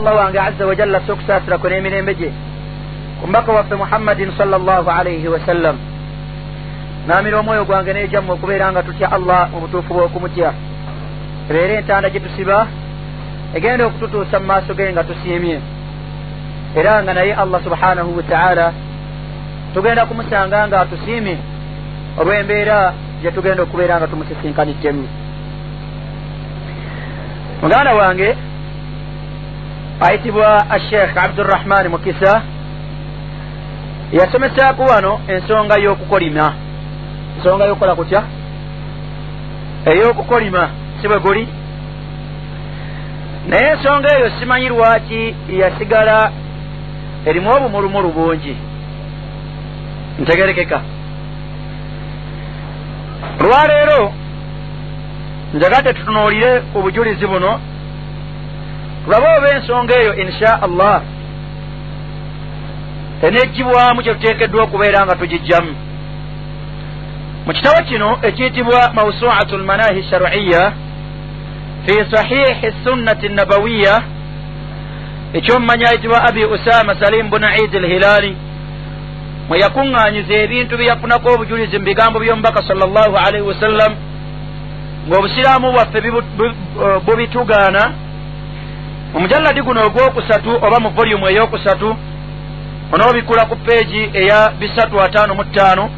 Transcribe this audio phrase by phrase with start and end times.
[0.00, 2.30] allah wange aza wajalla sokusaasirako n'emirembe gye
[3.20, 5.76] ku mbaka waffe muhammadin sal llah alaihi wasallam
[7.06, 10.52] naamira omwoyo gwange n'ejammwe okubeera nga tutya allah mu butuufu bw'okumutya
[11.50, 12.66] ebeere entanda gye tusiba
[13.54, 15.56] egenda okututuusa mu maaso ge nga tusiimye
[16.80, 18.72] era nga naye allah subhanahu wataala
[19.74, 21.36] tugenda kumusanga nga atusiimye
[22.20, 25.04] olw'embeera gye tugenda okubeera nga tumusisinkaniddemu
[27.62, 28.49] muganda wange
[30.00, 32.42] ayitibwa asheekh abdurahmani mukisa.
[34.12, 36.54] Yasomesaako wano ensonga y'okukolima
[37.36, 38.22] ensonga y'okukola kutya
[39.86, 40.68] ey'okukolima
[41.00, 41.48] si bwe guli
[43.48, 46.32] naye ensonga eyo simanyi lwaki yasigala
[47.26, 48.56] erimu obumulumulu bungi
[50.18, 50.80] ntegerekeka
[53.40, 54.12] olwaleero
[55.54, 57.60] njagadde tutunuulire obujulizi buno
[59.04, 61.02] tulabe oba ensonga eyo insha allah.
[63.22, 65.74] Eneggibwamu kyetuteekeddwa okubeera nga tugijjamu.
[67.46, 70.72] Mu kitabo kino ekiyitibwa mawsuatu lmanahi sharuiya
[71.86, 74.02] fi sahihi sunnati nabawiya
[75.32, 78.36] ekyomumanya ayitibwa abi usama salim bunu idi lhilaali
[79.48, 83.92] mwe yakuŋŋaanyiza ebintu bye yafunako obujulizi mu bigambo by'omubaka sal llahu alaihi wasallam
[85.08, 85.98] ng'obusiraamu bwaffe
[87.06, 87.82] bubitugaana
[89.14, 91.96] omujalladi guno ogwokusatu oba mu volyumu ey'okusatu
[92.92, 95.90] onoobikula ku peegi eya bisatu ataano mu ttaano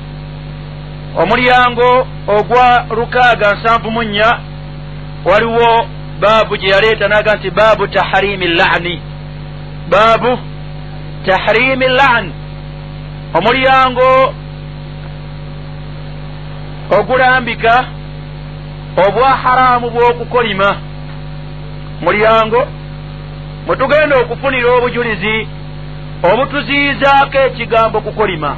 [1.23, 4.39] omulyango ogwa lukaaga nsanvu mu nnya
[5.25, 5.87] waliwo
[6.21, 9.01] baabu gye yaleeta naga nti baabu tahrimi llani.
[9.91, 10.39] Baabu
[11.27, 12.33] tahrimi llan
[13.35, 14.35] omulyango
[16.99, 17.85] ogulambika
[19.07, 20.77] obwa haraamu bw'okukolima.
[22.01, 22.67] Mulyango
[23.67, 25.49] mwe tugenda okufunira obujulizi
[26.23, 28.57] obutuziyizaako ekigambo kukolima.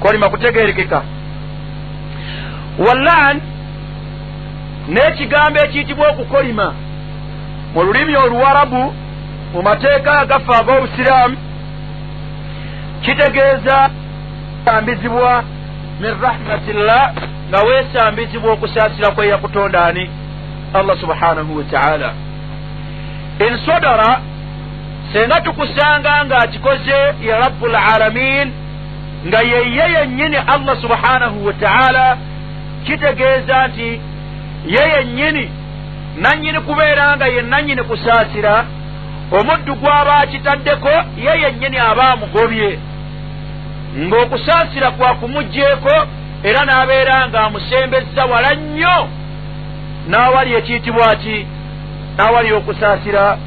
[0.00, 1.02] Kolima kutegerekeka.
[2.78, 3.40] Wallan
[4.88, 6.74] n'ekigambo ekiyitibwa okukolima
[7.74, 8.94] mu lulimi oluwarabu
[9.52, 11.36] mu mateeka agaffe ag'obusiraamu
[13.02, 13.90] kitegeeza
[14.64, 15.44] sambizibwa
[16.00, 17.12] min rahmatillah
[17.48, 20.10] nga weesambizibwa okusaasira kwe yakutonda ani
[20.74, 22.14] allah subhanahu wataala
[23.46, 24.20] ensodara
[25.12, 28.52] senga tukusanga ng'akikoze ya rabu lalamin
[29.26, 32.16] nga yeye yennyini allah subhanahu wataala
[32.86, 34.00] kitegeeza nti
[34.66, 35.50] ye yennyini
[36.16, 38.64] nannyini kubeera nga ye nannyini kusaasira
[39.38, 40.88] omuddu gw'aba akitaddeko
[41.24, 42.78] ye yennyini aba amugobye
[43.98, 45.94] ng'okusaasira kwa kumugjeeko
[46.42, 49.08] era n'abeera ng'amusembezza wala nnyo
[50.08, 51.46] n'awali ekiyitibwa ki
[52.20, 53.38] n'awali okusaasira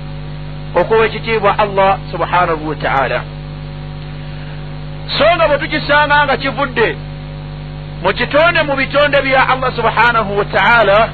[0.75, 3.21] okuwa ekitiibwa allah subhanahu wataala
[5.17, 6.97] so nga bwe tukisanga nga kivudde
[8.03, 11.09] mu kitonde mu bitonde bya allah subhanahu wataala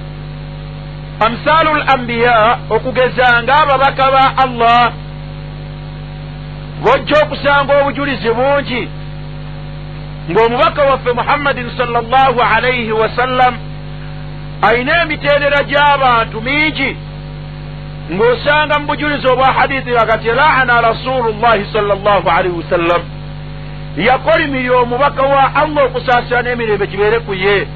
[1.25, 4.91] amsaalu l ambiya okugeza ng'ababaka ba allah
[6.83, 8.89] bojja okusanga obujulizi bungi
[10.31, 13.53] ng'omubaka waffe muhammadin sal llahu alaihi wasallam
[14.61, 17.08] ayina emitendera gy'abantu mingi
[18.11, 23.01] ng'osanga mu bujulizi obwa hadithi agati laana rasulu llahi sal llahu alaihi wasallam
[23.97, 27.67] yakolimirya omubaka wa allah okusaasira n'emirembe kibeere ku ye.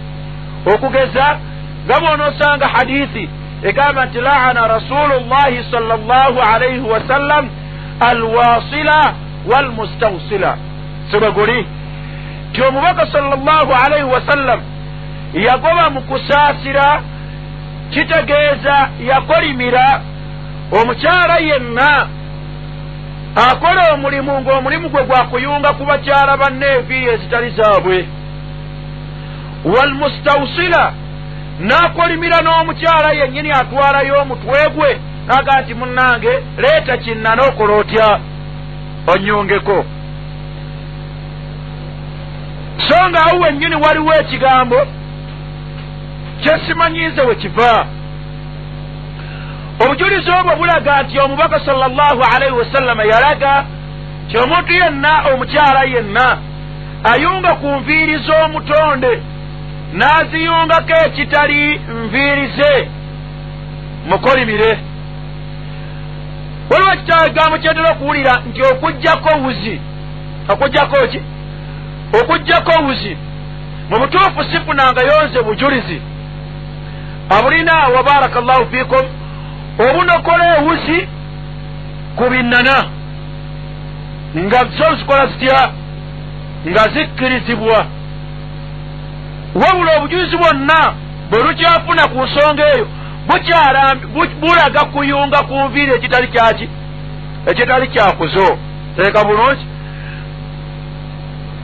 [0.73, 1.37] Okugeza
[1.85, 3.29] nga bw'onoosanga hadithi
[3.63, 7.49] egamba nti laana rasulu llahi sal llahu alaihi wasallam
[7.99, 9.13] alwasila
[9.51, 10.57] walmustawsila.
[11.11, 11.67] Sibwe guli
[12.49, 14.61] nti omubaka sal llahu alaihi wasallam
[15.33, 17.01] yagoba mu kusaasira
[17.89, 20.01] kitegeeza yakolimira
[20.71, 22.07] omukyala yenna
[23.35, 28.07] akola omulimu ng'omulimu gwe gwakuyunga ku bakyala banne enviiri ezitali zaabwe.
[29.65, 30.93] Walmustawsila
[31.59, 38.19] n'akolimira n'omukyala yennyini atwalayo omutwe gwe naga nti munnange leeta kinna n'okola otya?
[39.07, 39.85] Onyongeko
[42.87, 44.87] so nga awo wennyini waliwo ekigambo
[46.41, 47.85] kyesimanyiize we kiva
[49.83, 53.65] obujulizi obwo bulaga nti omubaka sal llahu alaihi wasallama yalaga
[54.29, 56.37] ti omuntu yenna omukyala yenna
[57.11, 59.21] ayunga ku nviiri z'omutonde
[59.93, 62.87] n'aziyungako ekitali nviiri ze
[64.09, 64.71] mukolimire
[66.69, 69.75] waliwo ekigambo kyentera okuwulira nti okugjako wuzi
[70.49, 71.21] okugjako ki?
[72.21, 73.17] Okugjako wuzi
[73.89, 76.01] mu butuufu sifunanga yonze bujulizi.
[77.29, 79.05] Abulina wa baraka llahu fikum
[79.79, 81.07] obunokola ewuzi
[82.15, 82.83] ku binnana
[84.37, 85.69] nga zo zikola zitya?
[86.67, 87.85] Nga zikkirizibwa.
[89.55, 90.93] Wabula obujulizi bwonna
[91.29, 92.87] bwe lukyafuna ku nsonga eyo
[94.39, 96.69] bulaga kuyunga ku nviiri ekitali kyaki
[97.45, 98.57] ekitali kyakuzo
[98.95, 99.65] teeka bulungi.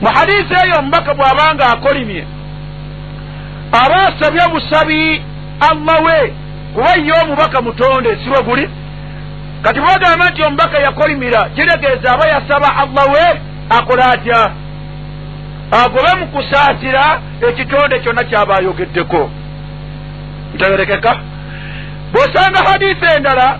[0.00, 2.24] Mu hadiisi eyo omubaka bw'abanga akolimye
[3.72, 5.22] aba asabye busabi
[5.60, 6.32] allah we
[6.74, 8.70] kuba ye omubaka mutonde siwe guli?
[9.62, 13.40] Kati bwagamba nti omubaka yakolimira kitegeeza aba yasaba allah we
[13.78, 14.50] akola atya?
[15.70, 19.30] Agobe mu kusaasira ekitonde kyonna kyaba ayogeddeko
[20.54, 21.12] ntegerekeka.
[22.12, 23.58] Bw'osanga hadiisi endala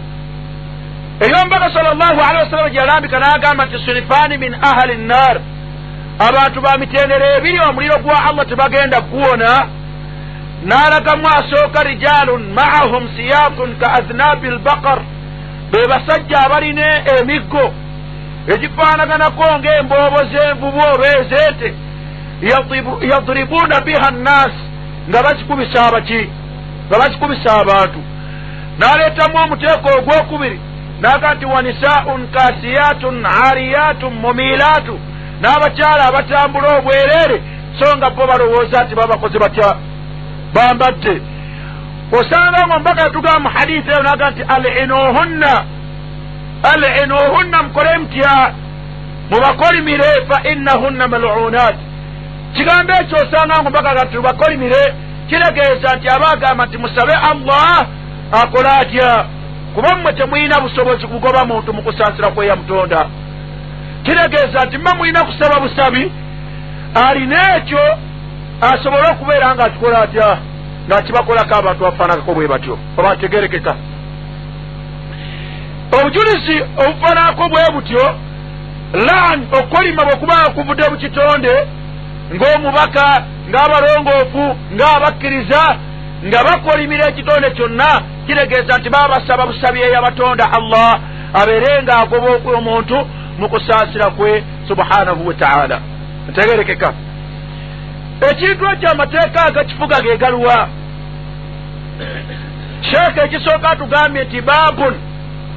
[1.20, 5.40] ey'omubaka sal llahu alehi wasallama gyeyalambika n'agamba nti sunifaani min ahali nnar
[6.18, 9.68] abantu ba mitendera ebiri omuliro gwa allah tebagenda kuwona
[10.64, 15.00] n'alagamu asooka rijalun maahum siyakun ka aznabi lbakar
[15.72, 16.86] be basajja abalina
[17.20, 17.72] emiggo
[18.54, 21.74] egifaanaganako ng'emboobo z'envubu oba ezeete
[23.10, 24.64] yadribuuna biha nnaasi
[25.08, 26.28] nga bazikubisa abaki
[26.88, 28.00] nga bazikubisa abantu
[28.78, 30.60] n'aleetamu omuteeko ogwokubiri
[31.00, 34.98] naga nti wanisaun kasiyatun ariyatun mumilaatu
[35.40, 37.42] n'abakyala abatambula obwereere
[37.78, 39.76] so nga bo balowooza nti babakoze batya
[40.54, 41.22] bambadde.
[42.12, 45.64] Osanga nga omubaka yatugamba mu hadiisi eyo naga nti alinuhunna
[46.72, 48.54] alinuhunna mukole mutya?
[49.30, 51.76] Mubakolimire fa innahunna malunat
[52.54, 54.94] kigambo ekyo osanga nga omubaka gati tubakolimire
[55.28, 57.86] kiregeeza nti aba agamba nti musabe allah
[58.42, 59.24] akola atya?
[59.74, 63.06] Kuba mmwe temulina busobozi kugoba muntu mu kusaasira kweya mutonda.
[64.04, 66.12] Kiregeeza nti mma mulina kusaba busabi
[66.94, 67.98] alina ekyo
[68.60, 70.38] asobole okubeera nga akikola atya?
[70.86, 72.78] Ngaakibakolako abantu bafaananako bwe batyo?
[72.98, 73.74] Oba tegerekeka
[75.98, 78.04] obujulizi obufaananako bwe butyo
[78.92, 81.54] lan okukolima bwekubanga kuvudde mu kitonde
[82.34, 83.06] ng'omubaka
[83.50, 85.62] ng'abalongoofu ng'abakkiriza
[86.26, 87.90] nga bakolimira ekitonde kyonna
[88.26, 91.00] kiregeeza nti baba basaba busabi eyabatonda allah
[91.40, 92.28] abeere nga agoba
[92.58, 92.96] omuntu
[93.38, 95.80] mu kusaasira kwe subhanahu wataala
[96.28, 96.88] ntegerekeka
[98.30, 100.68] ekintu ekyo amateeka agakifuga gegaluwa
[102.80, 104.94] sheeka ekisooka atugambye nti baabun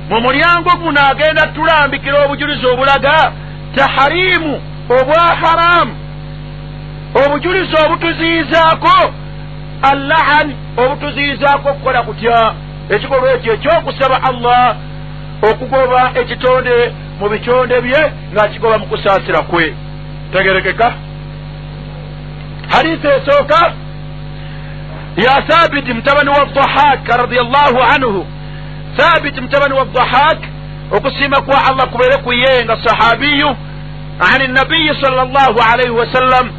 [0.09, 3.31] mu mulyango guno agenda tulambikira obujulizi obulaga
[3.75, 5.95] taharimu obwa haramu
[7.25, 9.13] obujulizi obutuziyizaako
[9.91, 12.53] allahan obutuziyizaako okukola kutya?
[12.89, 14.75] Ekikolwa ekyo ekyokusaba allah
[15.49, 19.73] okugoba ekitonde mu bitonde bye ng'akigoba mu kusaasira kwe.
[20.31, 20.93] Tegerekeka
[22.73, 23.73] hadisi esooka
[25.17, 28.25] ya thabiti mutabani wa dhahak radiallahu anhu
[28.97, 30.37] thabiti mutabani wa dhahak
[30.91, 33.55] okusiima kwa allah kubeere ku ye nga sahabiyu
[34.33, 36.49] ani nabiyi sal llahu alaihi wasallam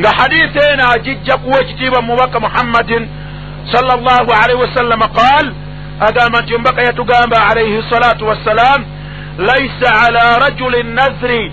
[0.00, 3.08] nga hadisi eno agijja kuwa ekitiibwa mubaka muhammadin
[3.72, 5.52] sal llahu alaihi wasallama qaal
[6.00, 8.84] agamba nti omubaka yatugamba alaihi salatu wassalam
[9.38, 11.52] laisa ala rajulin nazri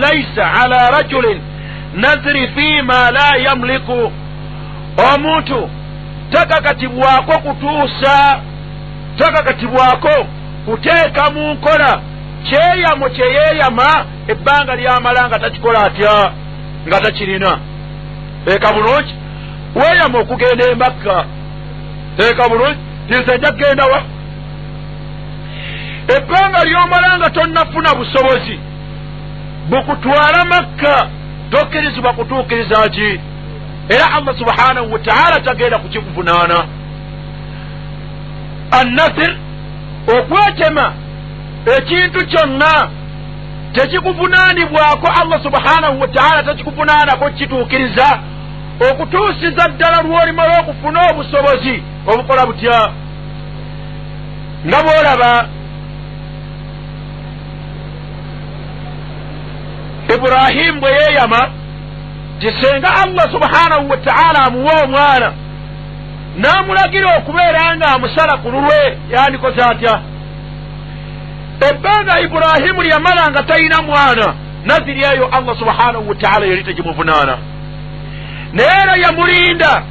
[0.00, 1.40] laisa ala rajulin
[1.94, 4.12] nazri fima la yamliku.
[5.14, 5.70] Omuntu
[6.30, 8.40] takakatibwako kutuusa
[9.18, 10.26] takakatibwako
[10.64, 12.00] kuteeka mu nkola
[12.44, 16.32] kyeyamo kyeyeeyama ebbanga lyamala nga takikola atya?
[16.88, 17.58] Nga takirina.
[18.44, 19.14] Teeka bulungi.
[19.74, 21.24] Weeyama okugenda embakka.
[22.16, 22.78] Teeka bulungi.
[23.08, 24.02] Tinze nja kgenda wa?
[26.16, 28.58] Ebbanga lyomala nga tonnafuna busobozi.
[29.68, 31.08] Bukutwala makka
[31.50, 33.20] tokkirizibwa kutuukiriza ki?
[33.88, 36.66] Era allah subhanahu wataala tagenda kukikuvunaana
[38.70, 39.36] annasir
[40.18, 40.92] okwetema
[41.78, 42.88] ekintu kyonna
[43.72, 48.18] tekikuvunaanibwako allah subhanahu wataala takikuvunaanako kituukiriza
[48.90, 52.90] okutuusiza ddala lw'olimala okufuna obusobozi obukola butya?
[54.66, 55.48] Nga bw'olaba
[60.14, 61.50] iburahimu bwe yeeyama
[62.40, 65.32] ti senga allah subhanahu wataala amuwa omwana.
[66.36, 70.00] N'amulagira okubeera nga amusala ku lulwe yandikoze atya?
[71.70, 77.38] Ebbanga iburahimu lyamala nga talina mwana naziri eyo allah subhanahu wataala yali tegimuvunaana.
[78.52, 79.82] Naye era yamulinda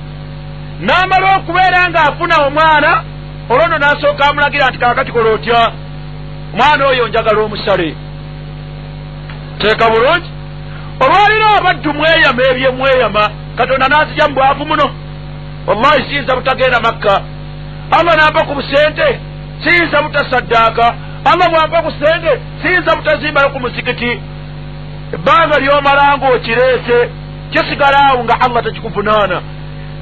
[0.80, 3.04] n'amala okubeera nga afuna omwana
[3.50, 5.72] olwono n'asooka amulagira nti kaakati kola otya?
[6.54, 7.96] Omwana oyo njagala omusale
[9.64, 10.30] teeka bulungi.
[11.04, 13.24] Olwaliro abaddu mweyama ebyemweyama
[13.58, 14.86] katonda n'azija mu bwavu muno.
[15.68, 17.16] Wallahi siyinza butagenda makka.
[17.92, 19.08] Allah nampa ku busente
[19.64, 20.88] siyinza butasaddaaka.
[21.26, 24.20] Allah bwampa ku sente siyinza butazimbayo ku muzikiti
[25.14, 27.10] ebbanga lyomala ngaokireese
[27.52, 29.42] kisigala awo nga allah tekikuvunaana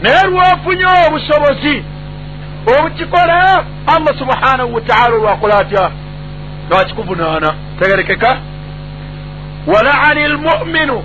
[0.01, 1.83] naye lwofunye obusobozi
[2.67, 5.91] obukikola allah subhanahu wataala olwakola atya?
[6.69, 7.53] Lwakikuvunaana.
[7.79, 8.37] Tegerekeka
[9.67, 11.03] walaani lmuminu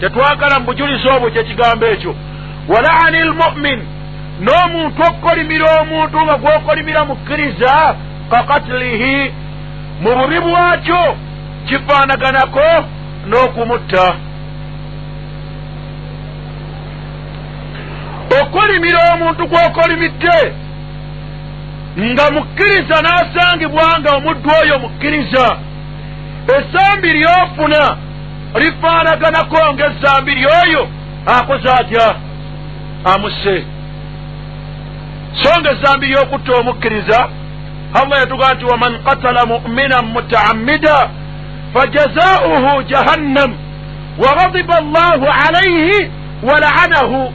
[0.00, 2.14] kyetwagala mu bujulizi obwo kyekigambo ekyo.
[2.68, 3.80] Walaani lmumin
[4.40, 7.94] n'omuntu okukolimira omuntu nga gwokolimira mukkiriza
[8.30, 9.32] kakatilihi
[10.00, 11.16] mu bubi bwakyo
[11.66, 12.68] kifaanaganako
[13.28, 14.06] n'okumutta.
[18.40, 20.38] Okolimira omuntu gwokolimidde
[21.98, 25.67] nga mukkiriza n'asangibwa nga omuddu oyo mukkiriza
[26.58, 27.96] essambi lyofuna
[28.54, 30.88] lifaanaganako ng'essambi lyoyo
[31.26, 32.14] akoze atya?
[33.04, 33.64] Amusse
[35.42, 37.28] so nga essambi ly'okutta omukkiriza.
[37.94, 41.10] Allah yatugaa nti waman katala muminan mutaammida
[41.74, 43.54] fajazauhu jahannam
[44.18, 46.10] waghadiba allahu alaihi
[46.42, 47.32] walaanahu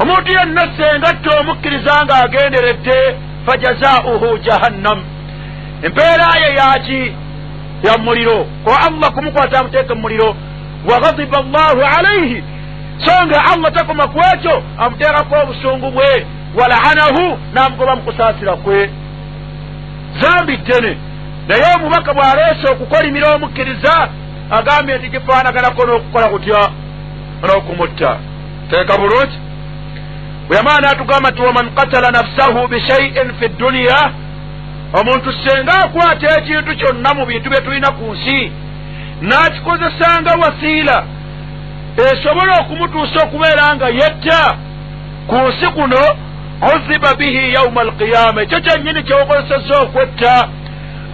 [0.00, 3.16] omuntu yenna sengatta omukkiriza ng'agenderedde
[3.46, 5.04] fajazauhu jahannam.
[5.82, 7.12] Empeera ye yaki
[7.82, 8.46] ya muliro.
[8.64, 10.36] Ko allah kumukwata amuteeka mu muliro
[10.90, 12.44] waghadiba allahu alaihi
[13.04, 16.26] so nga allah takoma ku ekyo amuteekako obusungu bwe
[16.58, 18.90] walaanahu n'amugoba mu kusaasira kwe.
[20.20, 20.96] Zambi ddene
[21.48, 24.08] naye omubaka bw'aleese okukolimira omukkiriza
[24.50, 26.70] agambye nti kifaanaganako n'okukola kutya.
[27.42, 28.18] N'okumutta
[28.70, 29.38] teeka bulungi
[30.48, 34.12] bwe yamala n'atugamba nti waman katala nafsahu bishaiin fi dduniya
[34.98, 38.52] omuntu senga akwata ekintu kyonna mu bintu bye tulina ku nsi
[39.28, 40.98] n'akikozesanga wasiila
[42.04, 44.42] esobola okumutuusa okubeera nga yetta
[45.28, 46.02] ku nsi kuno
[46.70, 50.48] uziba bihi yauma alqiyama ekyo kyennyini kyewakozesezza okwetta.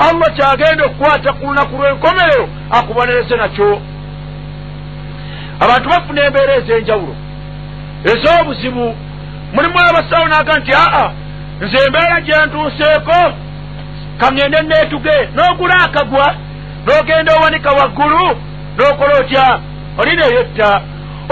[0.07, 3.83] Allah kyagenda okukwata ku lunaku lw'enkomerero akubonereze nakyo.
[5.61, 7.15] Abantu bafuna embeera ez'enjawulo
[8.11, 8.87] ez'obuzibu.
[9.53, 11.11] Mulimu abasawo naga nti aa
[11.61, 13.19] nze embeera gyentuuseeko
[14.21, 16.27] kaŋŋende neetuge n'ogula akagwa
[16.85, 18.25] n'ogenda owanika waggulu
[18.77, 19.47] n'okola otya?
[19.99, 20.71] Olineeyetta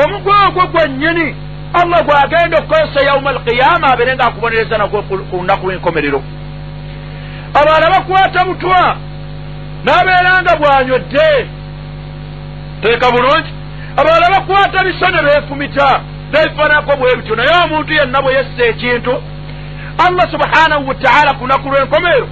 [0.03, 1.35] omugwe ogwo gwennyini
[1.81, 6.21] allah gwagenda okukozesa yauma alqiyama abeere ngaakubonereza nagwo ku lunaku lw'enkomerero
[7.59, 8.97] abalala bakwata butwa
[9.85, 11.29] n'abeera nga bwanywedde
[12.83, 13.51] teeka bulungi.
[13.97, 16.01] Abalala bakwata biso ne beefumita
[16.33, 17.37] nebifaanako bwe bityo.
[17.37, 19.23] Naye omuntu yenna bwe yessa ekintu
[20.07, 22.29] allah subhanahu wataala ku lunaku lw'enkomerero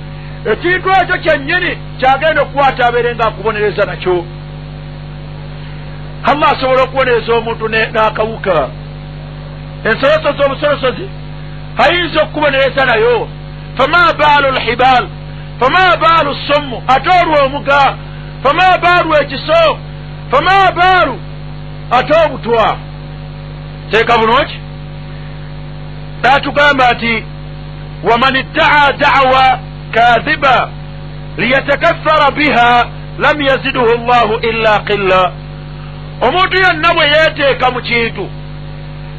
[0.53, 4.25] ekintu ekyo kyennyini kyagenda okukwata abeere ngaakubonereza nakyo.
[6.31, 8.69] Allah asobola okubonereza omuntu n'akawuka.
[9.89, 11.07] Ensoloso z'obusolosozi
[11.83, 13.29] ayinza okukubonereza nayo.
[13.77, 15.07] Fama baalu lhibaal
[15.61, 17.97] fama baalu sommu ate olwo omuga
[18.43, 19.79] fama baalu ekiso
[20.31, 21.21] fama baalu
[21.91, 22.77] ate obutwa.
[23.91, 24.59] Teeka bulungi
[26.23, 27.25] naatugamba nti
[28.11, 29.59] waman iddaa dawa
[29.95, 30.69] kadhiba
[31.37, 32.87] liyatakathara biha
[33.19, 35.33] lam yaziduhu llahu illa qilla
[36.27, 38.25] omuntu yenna bwe yeeteeka mu kintu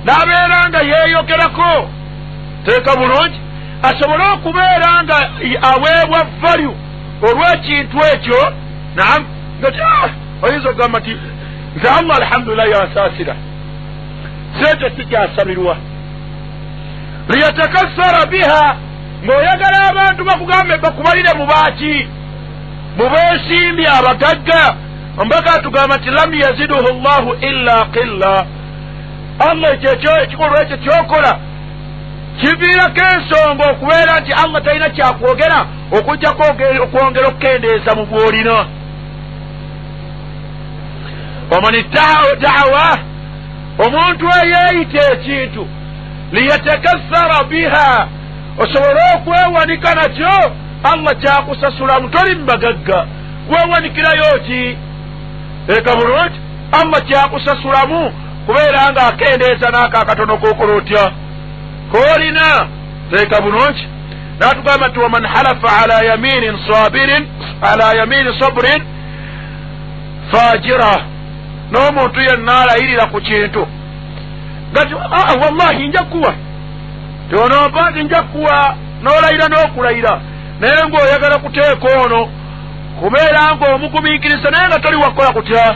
[0.05, 1.89] n'abeera nga yeeyogerako
[2.65, 3.39] teeka bulungi
[3.83, 5.17] asobole okubeera nga
[5.71, 6.73] aweebwa valyu
[7.27, 8.41] olw'ekintu ekyo
[8.95, 9.21] naam
[9.59, 9.81] nga ti
[10.43, 11.13] oyinza okugamba nti
[11.75, 13.35] nze allah alhamdulillahi yansaasira
[14.59, 15.77] sente sikyasabirwa
[17.29, 18.75] liyatakassara biha
[19.25, 22.07] ng'oyagala abantu bakugambe bakubalire mu baaki
[22.97, 24.63] mu beesimbye abagagga
[25.17, 28.45] ombaka atugamba nti lam yaziduhu llahu illa qilla.
[29.49, 31.39] Allah ekyo ekikolwa ekyo kyokola.
[32.39, 35.65] Kiviirako ensonga okubeera nti allah talina kyakwogera
[35.97, 36.43] okujjako
[36.83, 38.65] okwongera okukendeeza mu bwolina.
[41.55, 42.87] Oman iddaa dawa
[43.85, 45.67] omuntu eyeeyita ekintu
[46.31, 48.07] liyatakassara biha
[48.57, 50.51] osobole okwewanika nakyo
[50.83, 53.05] allah kyakusasulamu toli mubagagga
[53.49, 54.77] wewanikirayo ki?
[55.77, 56.39] Eka bulungi.
[56.71, 58.13] Allah kyakusasulamu
[58.45, 61.11] kubeera nga akendeeza n'ako akatono kokola otya?
[61.91, 62.67] Koolina
[63.11, 63.87] teeka bulungi.
[64.39, 67.27] Natugamba nti waman halafa ala yaminin sabirin
[67.61, 68.83] ala yamini saburin
[70.31, 71.01] fajira.
[71.71, 73.67] N'omuntu yenna alayirira ku kintu.
[74.71, 76.03] Nga ti aa wallahi nja
[77.29, 80.21] tionompa nti nja kuwa n'olayira n'okulayira.
[80.59, 82.29] Naye ng'oyagala kuteeka ono
[82.99, 85.75] kubeera ng'omugumiikiriza naye nga toli wakukola kutya?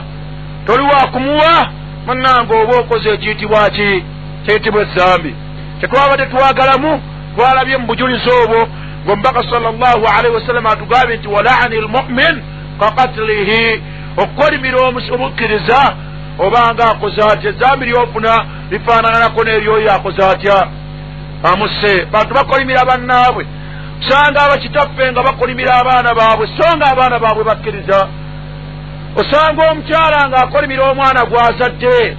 [0.66, 1.70] Toli wakumuwa
[2.06, 4.04] munnanga oba okoze ekiyitibwa ki?
[4.46, 5.36] Kiyitibwa ezambi.
[5.80, 7.02] Kyetwaba tetwagalamu
[7.36, 8.68] twalabye mu bujulizi obwo
[9.06, 12.44] ngaomubaka salllahu alaihi wasallama atugambye nti walaani lmumin
[12.80, 13.82] kakatilihi
[14.18, 15.94] okukolimira omukkiriza
[16.40, 17.50] obanga akoze atya?
[17.50, 20.68] Ezambi lyofuna lifaananako n'eryoyo akoze atya
[21.44, 23.46] amuse bantu bakolimira bannaabwe.
[24.02, 28.08] Osanga abakitaffe nga bakolimira abaana baabwe so nga abaana baabwe bakkiriza.
[29.16, 32.18] Osanga omukyala ng'akolimira omwana gw'azadde.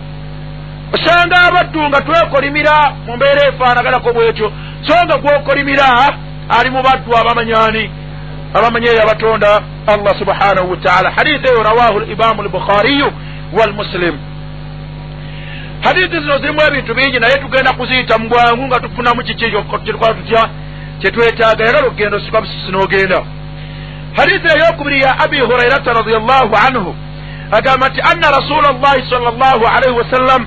[0.94, 2.74] Osanga abaddu nga twekolimira
[3.06, 4.52] mu mbeera efaanaganako bwetyo
[4.86, 5.86] so nga gwokolimira
[6.58, 7.90] ali mu baddu abamanyani
[8.54, 13.12] abamanyi eyo abatonda allah subhanahu wataala hadisi eyo rawahu limamu lbukhariyu
[13.58, 14.18] walmuslim
[15.80, 20.48] hadisi zino zirimu ebintu bingi naye tugenda kuziyita mu bwangu nga tufunamu kiki kyetukola tutya?
[21.00, 23.22] Kyetwetaaga era lugendo sika busisi n'ogenda.
[24.16, 26.96] Hadisi eyokubiri ya abi hurairata radiallahu anhu
[27.50, 30.46] agamba nti anna rasula llahi sal llahu alaihi wasallam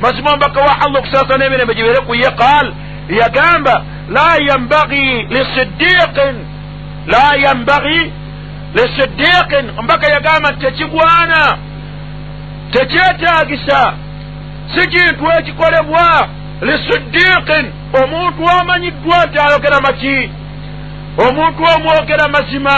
[0.00, 2.72] mazima omubaka wa allah okusaasa n'emirembe gibeere ku ye qaal
[3.08, 6.34] yagamba la yambagi lisiddiqin
[7.06, 8.12] la yambagi
[8.74, 11.58] lisiddiqin omubaka yagamba nti tekigwana
[12.70, 13.92] tekyetaagisa
[14.72, 16.28] si kintu ekikolebwa
[16.62, 17.64] lisiddiqin
[18.02, 20.30] omuntu amanyiddwa nti ayogera maki
[21.26, 22.76] omuntu omwogera mazima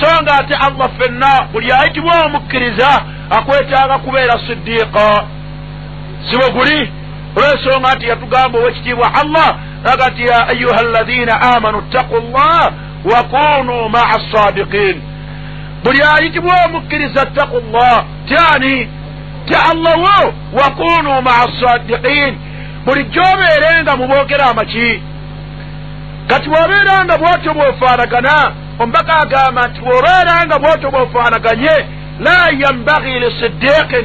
[0.00, 2.90] so nga ate allah fenna buli ayitibwa omukkiriza
[3.30, 5.24] akwetaaga kubeera siddiqa.
[6.30, 6.92] Sibo guli
[7.36, 9.56] olwensonga nti yatugamba owekitiibwa allah
[9.92, 12.72] aga nti ya ayuha alladina amanu ttaqu llah
[13.04, 15.02] wakunu maa sadiqin
[15.84, 18.88] buli ayitibwa omukkiriza ttaqu llah tyani
[19.46, 22.38] ti allah wo wakunu maa sadiqin
[22.84, 25.02] bulijjo obeerenga muboogera amaki.
[26.28, 31.76] Kati bw'obeeranga bwotyo bw'ofaanagana omubaka agamba nti bw'obeeranga bwotyo bw'ofaanaganye
[32.20, 34.04] la yambagi lisiddiqin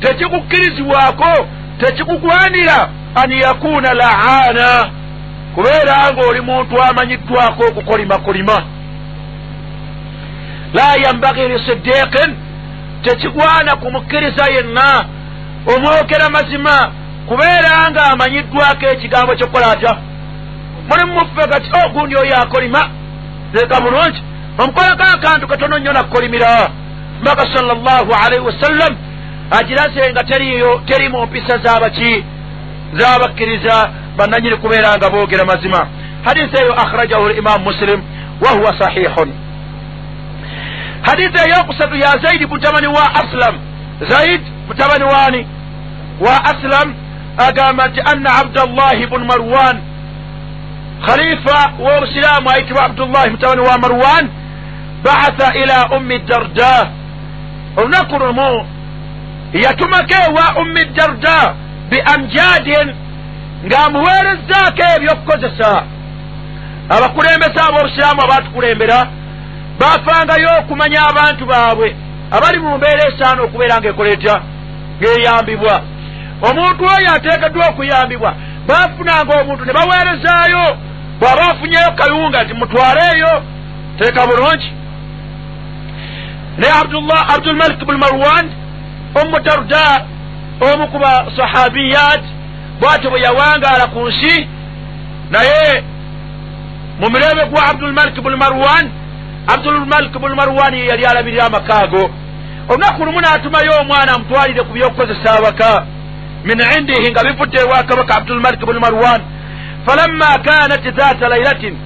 [0.00, 1.46] tekikukkirizibwako
[1.78, 4.90] tekikugwanira an yakuuna laana.
[5.54, 8.62] Kubeera nga oli muntu amanyiddwako okukolimakolima
[10.74, 12.36] la yambagi lisiddiqin
[13.02, 15.04] tekigwana kumukkiriza yenna
[15.66, 16.92] omwogera mazima
[17.28, 19.96] kubeera nga amanyiddwako ekigambo kyokukola atya?
[20.88, 22.88] Mulimu muffe gati ogundi oyo akolima?
[23.52, 24.22] Leka bulungi
[24.58, 26.70] omukolako akantu katono nnyo nakkolimira
[27.20, 28.96] mbaka sallallahu alaihi wasallam
[29.50, 32.24] agiraze nga teriyo teri mu mpisa z'abaki
[32.94, 35.88] z'abakkiriza bannanyini kubeera nga boogera mazima.
[36.24, 38.02] Hadisi eyo akhrajahu limamu muslim
[38.44, 39.41] wahuwa sahihun
[41.02, 43.54] hadisi eyokusatu ya zaidi mutabani wa aslam.
[44.08, 45.46] Zaid mutabani wani
[46.20, 46.94] wa aslam.
[47.38, 49.80] Agamba nti anna abdallahi bunu marwan.
[51.06, 54.28] Khalifa w'obusiraamu ayitibwa abdullahi mutabani wa marwan.
[55.04, 56.90] Baatha ila ummi darda.
[57.76, 58.66] Olunaku lumu
[59.52, 61.54] yatumako ewa ummi darda
[61.90, 62.94] biamjadin
[63.66, 65.82] ng'amuweerezaako ebyokukozesa
[66.88, 69.06] abakulembeze ab'obusiraamu abaatukulembera
[69.78, 71.96] baafangayo okumanya abantu baabwe
[72.30, 74.36] abali mu mbeera esaana okubeera ng'ekola etya
[75.00, 75.74] ng'eyambibwa.
[76.48, 78.30] Omuntu oyo ateekeddwa okuyambibwa
[78.68, 80.64] baafunanga omuntu ne baweerezaayo
[81.20, 83.32] bw'aba afunyeyo kayunga nti mutwaleeyo
[83.98, 84.70] teeka bulungi.
[86.58, 88.46] Naye abdullah abdulmalik bnu marwan
[89.20, 90.04] omu darda
[90.60, 92.22] omu ku basahabiyat
[92.80, 94.48] bwatyo bwe yawangaala ku nsi
[95.30, 95.84] naye
[97.00, 99.01] mu mirembe gwa abdulmalik bnu marwan
[99.46, 102.10] abdulmalik bnu marwan ye yali alabirira amakaago.
[102.68, 105.86] Olunaku lumu n'atumayo omwana amutwalire ku byokukozesa abaka
[106.44, 109.20] min indihi nga bivudde ewa kabaka abdulmalik bnu marwan.
[109.86, 111.76] Falamma kanat dhata lailatin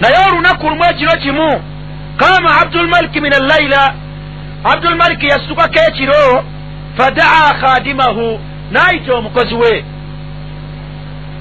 [0.00, 1.62] naye olunaku lumu ekiro kimu
[2.16, 3.94] kama abdulmalik min allaila
[4.64, 6.44] abdulmalik yasukako ekiro
[6.96, 8.38] fadaa khadimahu
[8.72, 9.84] n'ayita omukozi we.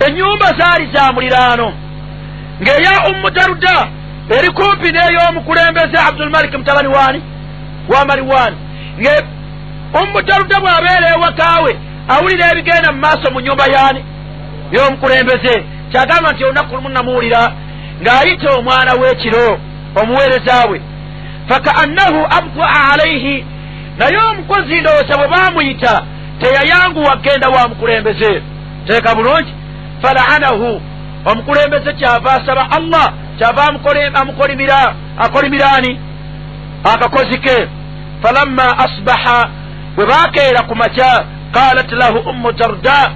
[0.07, 1.73] Enyumba zaali za muliraano.
[2.61, 3.87] Ng'eya ummu daruda
[4.37, 7.21] eri kumpi n'ey'omukulembeze abdulmalik mutabani waani?
[7.89, 8.53] Wa mariwan
[8.99, 9.15] nge
[10.01, 11.71] ummu daruda bw'abeera ewakaawe
[12.13, 14.01] awulira ebigenda mu maaso mu nyumba yaani?
[14.71, 15.53] Y'omukulembeze
[15.91, 17.41] kyagamba nti olunaku lumu namuwulira
[18.01, 19.59] ng'ayita omwana w'ekiro
[20.01, 20.81] omuweereza we.
[21.49, 23.45] Fakaannahu abdaa alaihi
[23.97, 26.03] naye omukozi ndowooza bwe baamuyita
[26.41, 28.41] teyayanguwa kgenda wa mukulembeze.
[28.87, 29.53] Teeka bulungi.
[30.01, 30.81] Falaanahu
[31.25, 33.63] omukulembeze kyava asaba allah kyava
[34.21, 35.99] amukolimira akolimiraani
[36.83, 37.67] akakozi ke.
[38.21, 39.49] Falamma asbaha
[39.95, 43.11] bwe bakeera ku makya qalat lahu ummu darda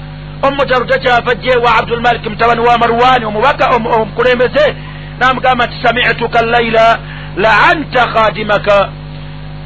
[0.47, 4.75] ummu darda kyava jewa abdulmalik mutabani wa marwani omubaka omukulembeze.
[5.19, 6.99] Namugamba nti samituka llaila
[7.38, 8.89] laanta khadimaka.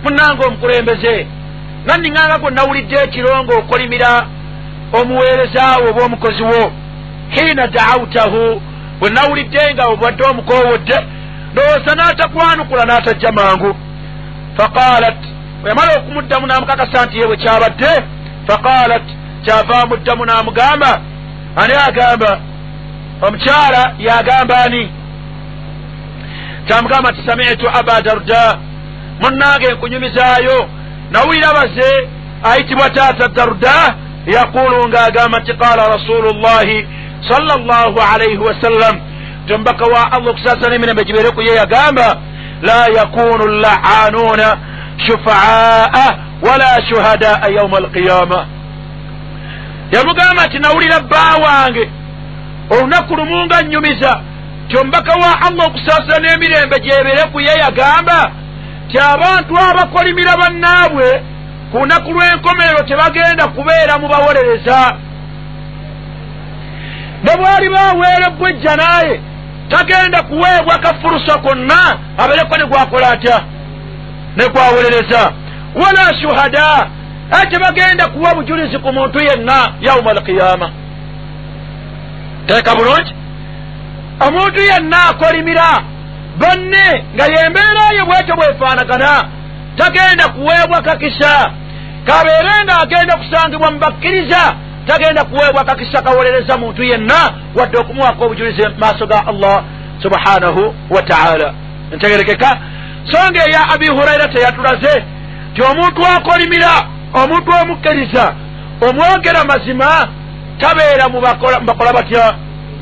[0.04, 1.28] Munange omukulembeze
[1.86, 4.12] nandiŋŋanga gwe nawulidde ekiro ng'okolimira
[4.94, 6.72] omuweereza wo oba omukozi wo.
[7.30, 8.62] Hiina daawutahu
[9.00, 10.98] bwe nawulidde nga obadde omukoowodde
[11.52, 13.76] ndowooza n'atakwanukula n'atajja mangu.
[14.58, 15.22] Faqalat
[15.62, 17.92] bwe yamala okumuddamu n'amukakasa nti ye bwe kyabadde
[18.48, 19.06] faqalat
[19.44, 20.92] kyava amuddamu n'amugamba
[21.62, 22.32] ani agamba?
[23.26, 24.84] Omukyala yagamba ani?
[26.68, 28.58] Kyamugamba nti samitu aba darda
[29.22, 30.70] munnange nkunyumizaayo
[31.12, 32.10] nawulira baze
[32.44, 36.88] ayitibwa taata darda yaqulu ng'agamba nti qaala rasulu llahi
[37.28, 39.00] sala llahu alaihi wasallam
[39.48, 42.18] ti omubaka wa allah okusaasana emirembe gibeere ku ye yagamba
[42.62, 44.58] la yakunu llaanuuna
[44.98, 48.48] shufaa wala shuhadaa yauma alqiyama
[49.92, 51.90] yamugamba nti nawulira bba wange
[52.70, 54.22] olunaku lumu nga nnyumiza
[54.68, 58.32] ti omubaka wa allah okusaasana n'emirembe gyebeere ku ye yagamba
[58.92, 61.24] ti abantu abakolimira bannaabwe
[61.72, 65.07] ku lunaku lw'enkomerero tebagenda kubeera mu bawolereza
[67.24, 69.22] ne bwali baweerebbwa ejja naye
[69.70, 73.42] tagenda kuweebwa kafurusa konna abeereko ne gwakola atya?
[74.36, 75.32] Ne gwawolereza
[75.76, 76.88] wala shuhada
[77.32, 80.72] ate tebagenda kuwa bujulizi ku muntu yenna yauma alqiyama
[82.46, 83.14] teeka bulungi?
[84.28, 85.84] Omuntu yenna akolimira
[86.38, 89.24] banne nga yembeera ye bwetyo bwefaanagana
[89.76, 91.52] tagenda kuweebwa kakisa.
[92.06, 94.56] Kabeere nga agenda kusangibwa mu bakkiriza
[94.88, 99.64] tagenda kuweebwa kakisa kawolereza muntu yenna wadde okumuwako obujulizi maaso ga allah
[100.02, 101.54] subhanahu wa taala.
[101.92, 102.58] Ntegerekeka.
[103.12, 105.04] Songa eya abi huraira teyatulaze
[105.56, 108.36] ti omuntu akolimira omuntu omukkiriza
[108.90, 110.08] omwogera mazima
[110.60, 112.36] tabeera mu bakola batya?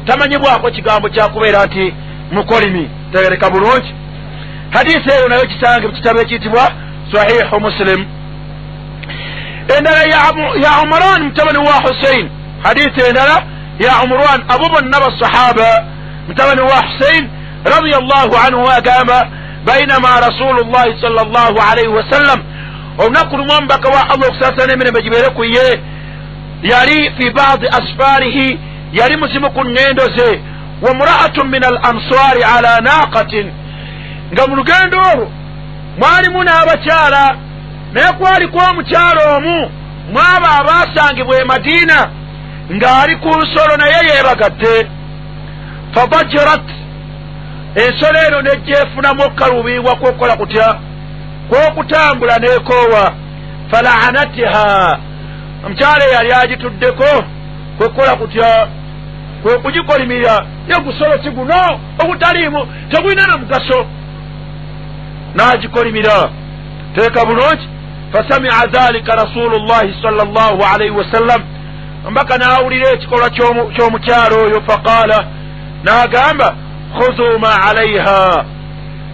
[0.06, 1.94] Tamanyibwako kigambo kyakubeera nti
[2.32, 2.90] mukolimi.
[3.12, 3.94] Tegereka bulungi.
[4.70, 6.72] Hadisi eyo nayo kisange mukitabo ekiyitibwa
[7.14, 8.06] sahihu muslim
[9.78, 10.02] endala
[10.64, 12.30] ya umaran mutabani wa husain
[12.64, 13.44] hadisi endala
[13.80, 15.84] ya umran abuban naba sahaba
[16.28, 17.30] mutabani wa husain
[17.78, 19.10] رضي الله عنه وأقام
[19.66, 22.44] بينما رسول الله صلى الله عليه وسلم.
[23.00, 25.38] ونقل من بقوا الله ساتنا من بجبيرك
[26.64, 28.38] يري في بعض أسفاره
[28.94, 30.40] يري مسمك النيندوزي
[30.82, 33.46] وامرأة من الأنصار على ناقة.
[34.34, 35.32] nga mulugendo olwo
[35.98, 37.36] mwalimu n'abakyala
[37.96, 39.72] naye kwaliko omukyala omu
[40.12, 42.10] mwabo abaasangibwa e madiina
[42.72, 44.88] ng'ali ku nsolo naye yeebagadde
[45.94, 46.68] fadajirat
[47.76, 50.80] ensolo eno nejja efunamu okukaluubiribwa kwokukola kutya?
[51.50, 53.14] Kwokutambula n'ekoowa.
[53.72, 55.00] Falaanatiha
[55.66, 57.24] omukyala eyali agituddeko
[57.78, 58.68] kwekukola kutya?
[59.44, 61.80] Kwe kugikolimirira ye gusolo si guno?
[62.00, 62.68] Ogutaliimu?
[62.90, 63.86] Tegulina na mugaso.
[65.36, 66.30] N'agikolimira
[66.96, 67.75] teeka bulungi
[68.16, 71.42] fasamia dhalika rasulu llahi sala llahu alaihi wasallam
[72.12, 73.30] mbaka n'awulira ekikolwa
[73.76, 75.26] ky'omukyalo oyo faqaala
[75.84, 76.56] n'agamba
[76.98, 78.46] khudhu ma alaiha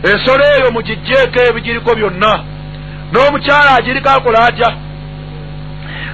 [0.03, 2.43] ensolo eyo mugijjeeko ebigiriko byonna.
[3.11, 4.69] N'omukyala agiriko akola atya?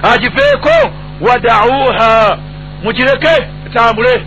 [0.02, 2.38] Agiveeko wadauha
[2.84, 3.34] mugireke
[3.66, 4.22] etambule.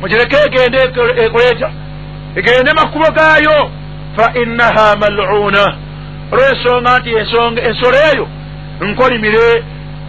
[0.00, 0.78] Mugireke egende
[1.24, 1.70] ekole etya
[2.36, 3.70] egende makubo gaayo.
[4.16, 5.76] Fa innaha maluna
[6.32, 7.10] olw'ensonga nti
[7.68, 8.26] ensolo eyo
[8.80, 9.64] nkolimire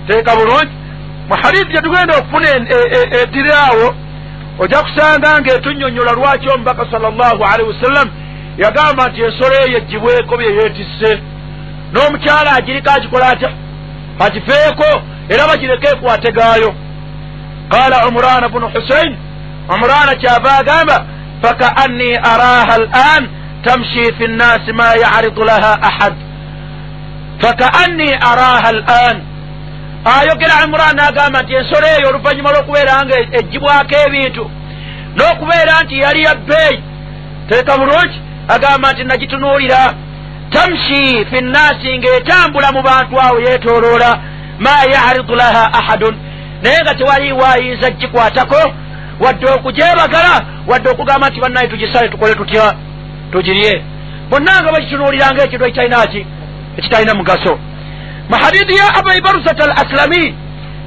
[0.07, 0.73] teeka bulungi
[1.29, 2.47] mu hadithi gyetugenda okufuna
[3.21, 3.95] ediraawo
[4.59, 8.07] ojja kusanga ng'etunyonyola lwaki omubaka sala llahu alaihi wasallam
[8.57, 11.11] yagamba nti ensolo eyo egibweko bye yeetisse
[11.93, 13.51] n'omukyala agiriko agikola atya
[14.25, 14.89] agifeeko
[15.29, 16.73] era bagireke ekwate gaayo
[17.69, 19.17] qala umurana bunu husain
[19.73, 21.05] umurana kyava agamba
[21.41, 23.23] fakaanni araha al'an
[23.65, 26.13] tamshi fi nnasi ma yaridu laha ahad
[27.41, 29.17] fakaanni araha al'an
[30.05, 34.45] ayogera imurana agamba nti ensolo eyo oluvannyuma lw'okubeera nga eggibwako ebintu
[35.15, 36.83] n'okubeera nti yali ya bbeeyi
[37.49, 38.17] teeka bulungi
[38.55, 39.93] agamba nti nagitunuulira
[40.53, 44.09] tamshi fi nnasi ng'etambula mu bantu awo yeetooloola
[44.59, 46.15] ma yaridu laha ahadun
[46.63, 48.61] naye nga tewaliwo ayinza gikwatako
[49.19, 52.75] wadde okugyebagala wadde okugamba nti bannaye tugisale tukole tutya
[53.31, 53.83] tugirye
[54.29, 55.97] bonna nga bagitunuulira ngaekintu ekitalina
[56.77, 57.59] ekitalina mugaso.
[58.29, 60.35] Mu hadithi ya abai barusat al aslami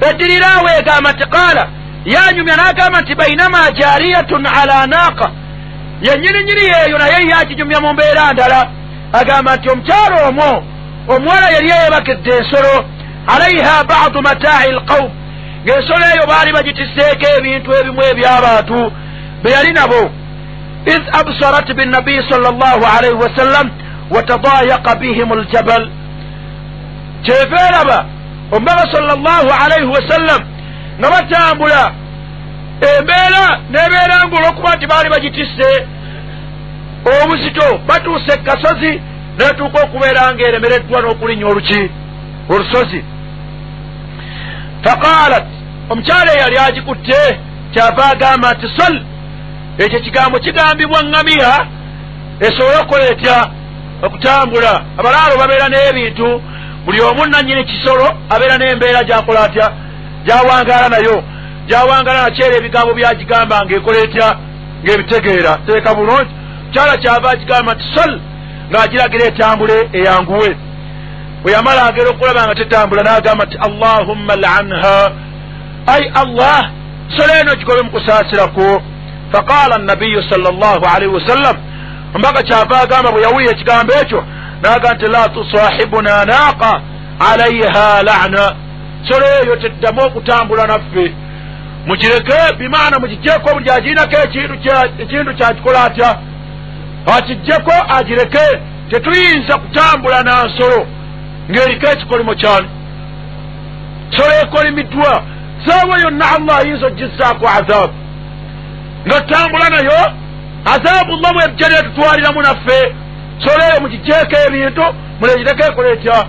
[0.09, 1.63] eddiriraawo egamba nti qaala
[2.05, 5.31] yanyumya n'agamba nti bainama jariyatun ala naqa.
[6.01, 8.61] Yenyininyini yeeyo naye yakinyumya mu mbeera ndala.
[9.13, 10.63] Agamba nti omukyalo omwo
[11.07, 12.85] omuwala yali eyebagedde ensolo
[13.27, 15.11] alaiha badu mataai lqaum
[15.65, 18.79] ng'ensolo eyo baali bagitisseeko ebintu ebimu eby'abantu
[19.41, 20.01] be yali nabo
[21.75, 23.69] binnabiyi sala llahu alaihi wasallam
[24.11, 25.89] watadayaqa bihim ljabal
[27.23, 28.05] kyeva eraba
[28.51, 30.41] omubaka sala llahu alaihi wasallam
[30.99, 31.91] nga batambula
[32.81, 35.87] embeera nebeera nga olwokuba nti baali bagitisse
[37.23, 39.01] obuzito batuuse kasozi
[39.37, 41.91] netuuka okubeera nga eremereddwa n'okulinya oluki
[42.49, 43.03] olusozi
[44.83, 45.47] faqalat
[45.89, 47.39] omukyala eyali agikutte
[47.73, 48.95] kyava agamba nti sol
[49.83, 51.53] ekyo kigambo kigambibwa ŋŋamiya
[52.39, 53.37] esobole okukola etya?
[54.05, 54.73] Okutambula.
[54.97, 56.41] Abalaalo babeera n'ebintu
[56.85, 59.67] buli omu nannyini kisolo abeera n'embeera gyakola atya?
[60.25, 61.23] Gyawangaala nayo.
[61.67, 64.27] Gyawangaala nakyera ebigambo byagigamba ngaekola etya?
[64.83, 65.53] Ng'ebitegeera.
[65.65, 66.33] Teeka bulungi.
[66.65, 68.11] Mukyala kyava agigamba nti sol
[68.71, 70.49] ng'agiragira etambule eyanguwe.
[71.41, 74.97] Bwe yamala agera okulaba nga tetambula n'agamba nti allahumma lanha
[75.93, 76.59] ai allah
[77.15, 78.81] solo eno gigobe mu kusaasirako
[79.31, 81.55] faqala nabiyu sal llahu alaihi wasallam
[82.15, 84.23] ombaga kyava agamba bwe yawulira ekigambo ekyo
[84.61, 86.81] naga nti la tusahibuna naqa
[87.31, 88.55] alaiha lana
[89.07, 91.13] solo eyo teddamu okutambula naffe
[91.85, 94.15] mugireke bimaana mugijjeko buli agirinako
[94.99, 96.17] ekintu kyakikola atya
[97.17, 98.45] akijjeko agireke
[98.89, 100.87] tetuyinza kutambula nansolo
[101.51, 102.69] ng'eriko ekikolimo kyani
[104.17, 105.23] solo ekolimiddwa
[105.65, 107.93] saawa yonna allah ayinza ogizaako azaabu
[109.07, 109.99] ng'otambula nayo
[110.65, 112.95] azaabu llah bwebijja netutwaliramu naffe
[113.43, 114.83] solo eyo mugijjeeko ebintu
[115.19, 116.25] mulegireko ekola etya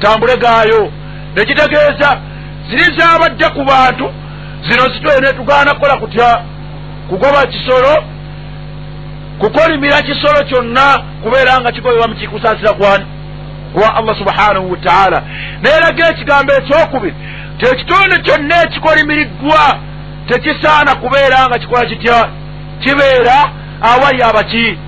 [0.00, 0.92] tambule gaayo.
[1.34, 2.18] Nekitegeeza
[2.70, 4.10] ziri zabadde ku bantu
[4.68, 6.42] zino zitwe netugaana kukola kutya?
[7.08, 8.04] Kugoba kisolo
[9.38, 13.06] kukolimira kisolo kyonna kubeera nga kigobebwa mukikusaasira kwani
[13.74, 15.22] wa allah subhanahu wataala
[15.62, 17.14] neeraga ekigambo ekyokubiri
[17.58, 19.78] kyekitonde kyonna ekikolimiriddwa
[20.28, 22.28] tekisaana kubeera nga kikola kitya?
[22.80, 23.38] Kibeera
[23.80, 24.78] awali abaki?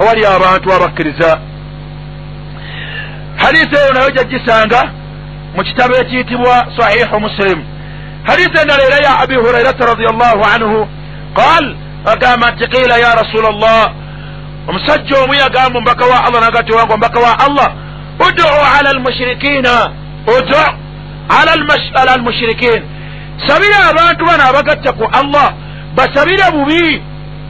[0.00, 1.38] Awali abantu abakkiriza.
[3.36, 4.90] Hadisi eyo nayo gyagisanga
[5.56, 7.64] mu kitabo ekiyitibwa sahihu muslim.
[8.24, 10.88] Hadisi endala era ya abi hurairata radiallahu anhu.
[11.34, 13.92] Qal agamba nti qiila ya rasula allah
[14.68, 17.72] omusajja omu yagamba omubaka wa allah nagati wange omubaka wa allah
[18.28, 18.44] udu
[18.78, 19.90] ala almushirikina
[20.38, 20.62] udu
[21.28, 22.82] ala almushirikin
[23.46, 25.52] sabira abantu bano abagatta ku allah
[25.94, 27.02] basabire bubi.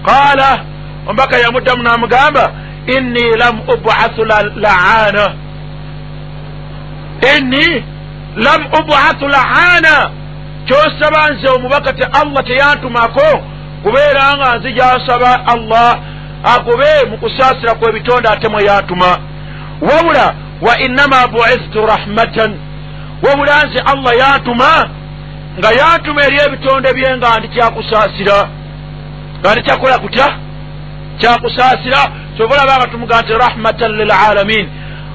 [0.06, 0.64] Qaala
[1.06, 2.52] omubaka yamuddamu namugamba
[2.86, 5.34] inni lam ubathu laana.
[7.36, 7.84] Inni
[8.36, 10.10] lam ubathu laana.
[10.66, 13.42] Kyosaba nze omubaka te allah teyantumako
[13.82, 15.98] kubeera nga nzi gyasaba allah
[16.54, 19.18] agobe mu kusaasira kwebitonde ate mwe yantuma.
[19.80, 22.58] Wabula wa innama buithtu rahmatan.
[23.22, 24.88] Wabula nze allah yantuma
[25.58, 28.38] nga yantuma eri ebitonde bye nga ndi kyakusaasira.
[29.40, 30.28] Nga ndi kyakola kutya?
[31.20, 32.00] Kyakusaasira
[32.36, 34.66] kyova olaba nga tumuga nti rahmatan lilalamin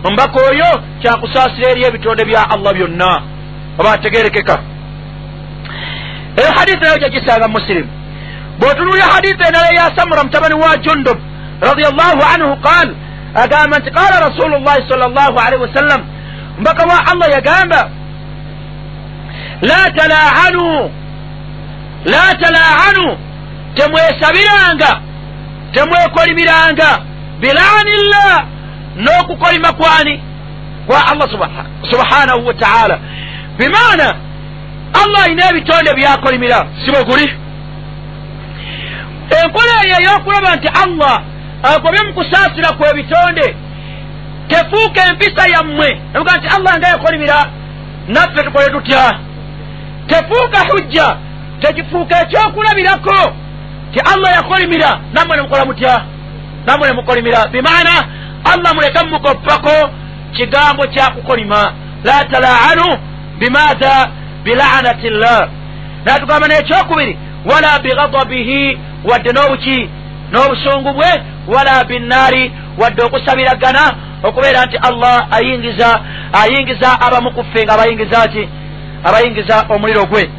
[0.05, 0.69] omubaka oyo
[1.01, 3.11] kyakusaasira eri ebitonde bya allah byonna.
[3.79, 4.55] Oba ategerekeka.
[6.37, 7.89] Eyo hadisi nayo gyagisanga musirimu
[8.59, 11.17] bw'otunulira hadisi endala eya samura mutabani wa jundub
[11.61, 12.89] radiallahu anhu qaal
[13.43, 16.01] agamba nti qaala rasulu llahi sal llahu alaihi wasallam
[16.59, 17.89] mbaka wa allah yagamba
[19.61, 20.91] la talaanu
[22.05, 23.17] la talaanu
[23.75, 25.01] temwesabiranga
[25.71, 26.99] temwekolimiranga
[27.39, 28.45] bilaanillah
[28.95, 30.21] n'okukolima kwani
[30.87, 31.29] kwa allah
[31.91, 32.99] subhanahu wa taala
[33.57, 34.15] bimaana
[35.03, 37.33] allah ayina ebitonde byakolimira si bwe guli
[39.43, 41.21] enkola eyo ey'okulaba nti allah
[41.63, 43.55] agobye mu kusaasira kwe bitonde
[44.47, 47.45] tefuuka empisa yammwe evuga nti allah nga yakolimira
[48.07, 49.19] naffe tukole tutya
[50.07, 51.17] tefuuka hujja
[51.59, 53.33] tekifuuka ekyokulabirako
[53.93, 56.01] ti allah yakolimira nammwe nemukola mutya?
[56.65, 58.05] Nammwe nemukolimira bimaana
[58.53, 59.89] allah muleke mumukoppako
[60.33, 62.97] kigambo kyakukolima la talaanu
[63.39, 64.09] bimaatha
[64.43, 65.49] bilaanati llah
[66.05, 69.89] natugamba nekyokubiri wala bigadabihi wadde n'obuki
[70.31, 76.01] n'obusungu bwe wala binnaari wadde okusabiragana okubeera nti allah ayingiza
[76.41, 78.49] ayingiza abamu kuffe nga abayingiza ki
[79.03, 80.29] abayingiza omuliro gwe.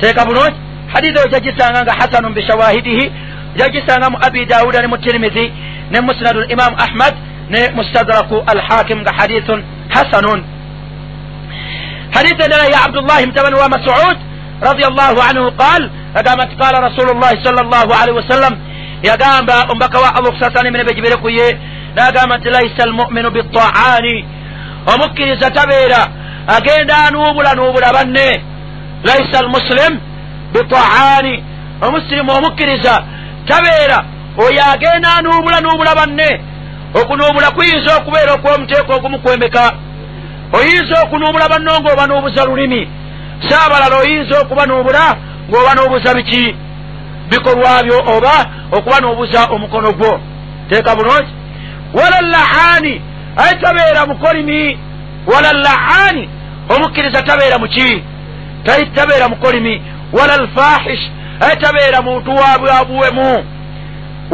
[0.00, 0.56] Teeka bulungi
[0.92, 3.12] hadisi eyo gyagisanga nga hasanun bishawahidihi
[3.56, 5.52] gyagisanga mu abi dawuda ne mu tirimizi
[5.90, 7.14] ne musnadu imamu ahmad
[7.50, 10.44] ne mustadraku alhakim nga hadithun hasanun.
[12.14, 14.16] Hadisi endala ya abdullahi mutabani wa masud
[14.60, 15.82] radi allahu anhu qal
[16.14, 18.54] agamba nti qala rasulu llahi sal llahu alaihi wasallam
[19.02, 21.58] yagamba omubaka wa allah okusasana emirembe gibere ku ye
[21.94, 24.24] nagamba nti laisa almuminu bitaani
[24.92, 26.02] omukkiriza tabeera
[26.56, 28.42] agenda anuubula nuubula banne.
[29.04, 30.00] Laisa almuslim
[30.52, 31.44] bitaani
[31.82, 33.02] omusirimu omukkiriza
[33.46, 34.04] tabeera
[34.38, 36.40] oyo agenda anuubula nuubula banne.
[36.94, 39.72] Okunuubula kuyinza okubeera okw'omuteeko ogumu kwembeka
[40.52, 42.88] oyinza okunuubula banno ng'obanuubuza lulimi.
[43.48, 45.16] Saabalala oyinza okubanuubula
[45.50, 46.56] ng'obanuubuza biki?
[47.30, 48.34] Bikolwa byo oba
[48.72, 50.20] okuba n'obuza omukono gwo.
[50.68, 51.32] Teeka bulungi.
[51.92, 53.02] Wala laani
[53.36, 54.78] aye tabeera mukolimi.
[55.26, 56.28] Wala laani
[56.75, 58.03] omukkiriza tabeera muki
[58.95, 59.81] tabeera mukolimi
[60.13, 63.45] wala lfahish aye tabeera muntu wabwabuwemu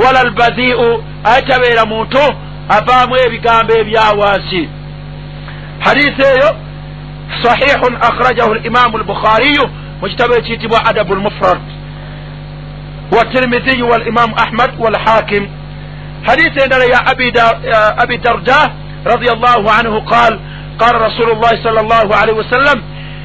[0.06, 2.20] wala lbaziu aye tabeera muntu
[2.70, 4.70] avaamu ebigambo ebyawansi
[5.80, 6.56] hadisi eyo
[7.44, 9.70] sahihun akhrajahu limamu lbukhariyu
[10.02, 11.60] mu kitabo ekiyitibwa adabu lmufrad
[13.12, 15.48] والترمذي والإمام أحمد والحاكم
[16.28, 16.58] حديث
[16.94, 17.34] يا أبي,
[18.04, 18.74] أبي درداء
[19.06, 20.40] رضي الله عنه قال
[20.79, 22.83] قال رسول الله صلى الله عليه وسلم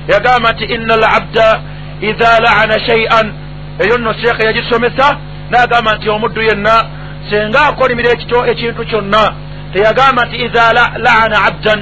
[0.09, 1.62] yagamba nti ina al abda
[2.01, 3.33] idha laana shaian
[3.79, 5.17] eyo nno seeka yagisomesa
[5.51, 6.85] n'agamba nti omuddu yenna
[7.29, 9.33] senga akolimira ekito ekintu kyonna
[9.73, 11.79] teyagamba nti idha laana abdan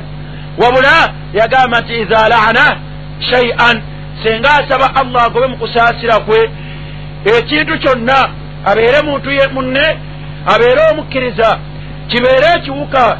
[0.57, 2.65] wabula yagamba nti idha laana
[3.31, 3.81] shaian
[4.23, 6.49] senga asaba allah agobe mu kusaasira kwe
[7.37, 8.17] ekintu kyonna
[8.65, 9.85] abeere muntu munne
[10.53, 11.49] abeere omukkiriza
[12.07, 13.17] kibeere ekiwuka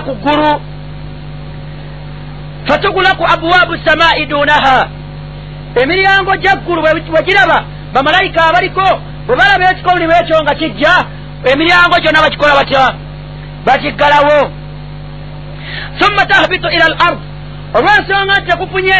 [0.00, 0.60] ku ggulu
[2.68, 4.88] fatugulaku abwaabu samaa'i duunaha.
[5.82, 10.94] Emiryango gya ggulu bwe giraba bamalayika abaliko bwe balaba ekikolimo ekyo nga kijja
[11.44, 12.94] emiryango gyonna bakikola batya?
[13.66, 14.50] Bakiggalawo.
[15.98, 17.18] Summa tahbitu ila al ard
[17.74, 18.98] olw'ensonga nti tekufunye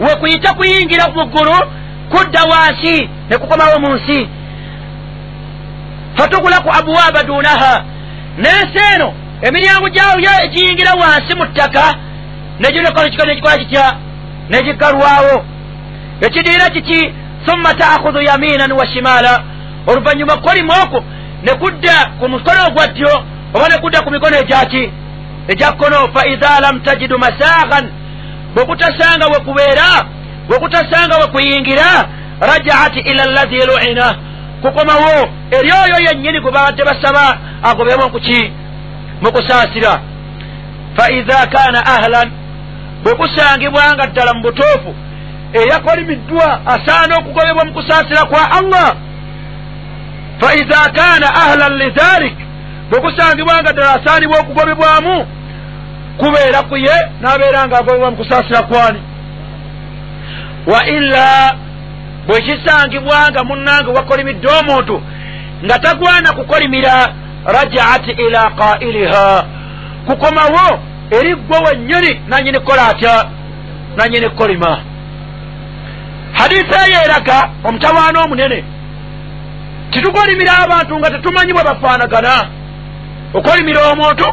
[0.00, 1.56] we kuyita kuyingira mu ggulu
[2.10, 4.28] kudda wansi ne kukomawo mu nsi.
[6.16, 7.84] Fatugulaku abwaaba duunaha.
[8.38, 11.94] N'ensi eno emiryango gyayo egiyingira wansi mu ttaka
[12.60, 13.96] negikola kitya?
[14.48, 15.44] Negiggalwawo
[16.20, 17.12] ekidiira kiki?
[17.46, 19.42] Summa taakhudhu yaminan wa shimaala
[19.86, 21.04] oluvannyuma kukolimu okwo
[21.42, 23.24] ne kudda ku mukono ogwa ddyo
[23.54, 24.90] oba ne kudda ku mikono egyaki
[25.48, 27.90] egya kkono fa idha lam tajidu masaagan
[28.54, 30.04] bwe kutasanga we kubeera
[30.48, 32.08] bwe kutasanga we kuyingira
[32.40, 34.14] rajaat ila allazi luina.
[34.62, 38.52] Kukomawo eri oyo yennyini gwe babadde basaba agobemu kuki
[39.22, 40.00] mukusaasira
[40.96, 42.30] fa idha kana ahlan
[43.02, 44.94] bwe kusangibwa nga ddala mu butuufu
[45.52, 48.96] eyakolimiddwa asaana okugobebwa mu kusaasira kwa allah.
[50.40, 52.36] Fa idha kana ahlan lidhalik
[52.90, 55.26] bwe kusangibwa nga ddala asaanibwa okugobebwamu
[56.18, 59.00] kubeera ku ye n'abeera nga agobebwa mu kusaasira kwani.
[60.66, 61.54] Wa illa
[62.26, 65.02] bwe kisangibwa nga munnange wakolimidde omuntu
[65.64, 69.44] nga tagwana kukolimira rajaat ila qailiha
[70.06, 70.78] kukomawo
[71.10, 73.26] eri gwe wennyini nanyini kukola atya
[73.96, 74.78] nanyini kukolima
[76.32, 78.64] hadisi eyo eraga omutawaana omunene
[79.90, 82.46] titukolimira abantu nga tetumanyi bwe bafaanagana
[83.34, 84.26] okolimira omuntu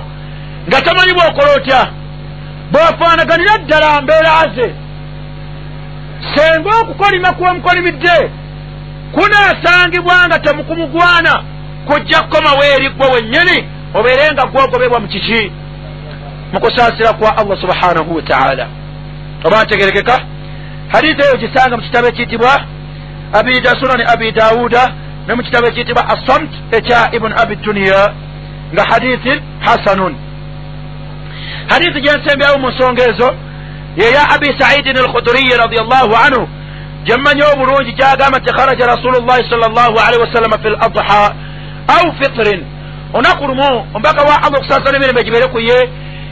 [0.67, 1.87] nga tamanyi bwokola otya
[2.71, 4.75] bwefaanaganira ddala mbeera ze
[6.35, 8.31] senga okukolima kwemukolimidde
[9.11, 11.43] kunaasangibwa nga temukumugwana
[11.87, 13.57] kujja kukomawo eri gwe wennyini
[13.93, 15.51] obeere nga gwogobebwa mu kiki?
[16.53, 18.67] Mu kusaasira kwa allah subhanahu wataala
[19.43, 20.19] oba ntegerekeka?
[20.91, 22.61] Hadisi eyo gisanga mu kitabo ekiyitibwa
[23.33, 24.93] abida sunani abi dawuda
[25.27, 28.13] ne mu kitabo ekiyitibwa assamt ekya ibuni abi duniya
[28.73, 30.15] nga hadisi hasanun.
[31.69, 33.35] Hadisi gyensembyawo mu nsonga ezo
[33.97, 36.47] yeya abi saidin alkhuduriyi radiallahu anhu
[37.05, 41.35] gyemmanyi obulungi gyagamba nti kharaja rasulu llahi sal llahu alaihi wasallama fi ladha
[41.87, 42.63] au fitrin.
[43.13, 45.89] Olunaku lumu omubaka wa allah okusaasa n'emirembe gibeere ku ye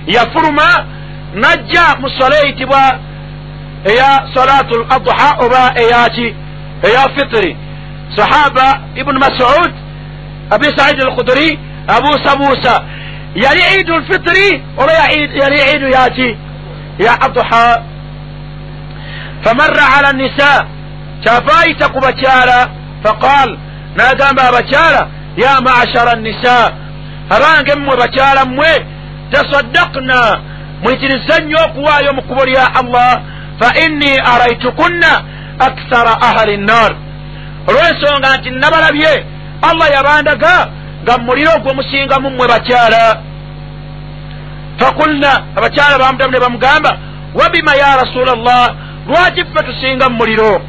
[0.07, 0.85] yafuluma
[1.33, 2.99] najja mu sola eyitibwa
[3.85, 6.35] eya salatu l adha oba eyaki
[6.83, 7.57] eya fitiri
[8.15, 9.71] sahaba ibunu masud
[10.49, 12.83] abi saidi alkhuduri abuusabuusa
[13.35, 16.37] yali idu lfitiri oba yali idu yaki
[16.99, 17.83] ya adha.
[19.43, 20.65] Famarra ala nisa.
[21.23, 22.69] Kyava ayita ku bakyala
[23.03, 23.57] faqal
[23.95, 25.07] n'agamba abakyala
[25.37, 26.71] ya maashara nisa
[27.29, 28.85] abange mmwe bakyala mmwe
[29.31, 30.39] tasaddakna
[30.83, 33.21] mwitiriza nnyo okuwaayo mu kkubo lya allah
[33.59, 35.23] fa inni araitukunna
[35.59, 36.91] akthara ahali nnar
[37.67, 39.25] olw'ensonga nti nabalabye
[39.61, 40.67] allah yabandaga
[41.03, 43.03] nga muliro ogw'omusingamu mmwe bakyala.
[44.79, 46.91] Fakulna abakyala bamutamu ne bamugamba
[47.35, 48.75] wabima ya rasula llah
[49.07, 50.61] lwaki ffe tusinga mu muliro?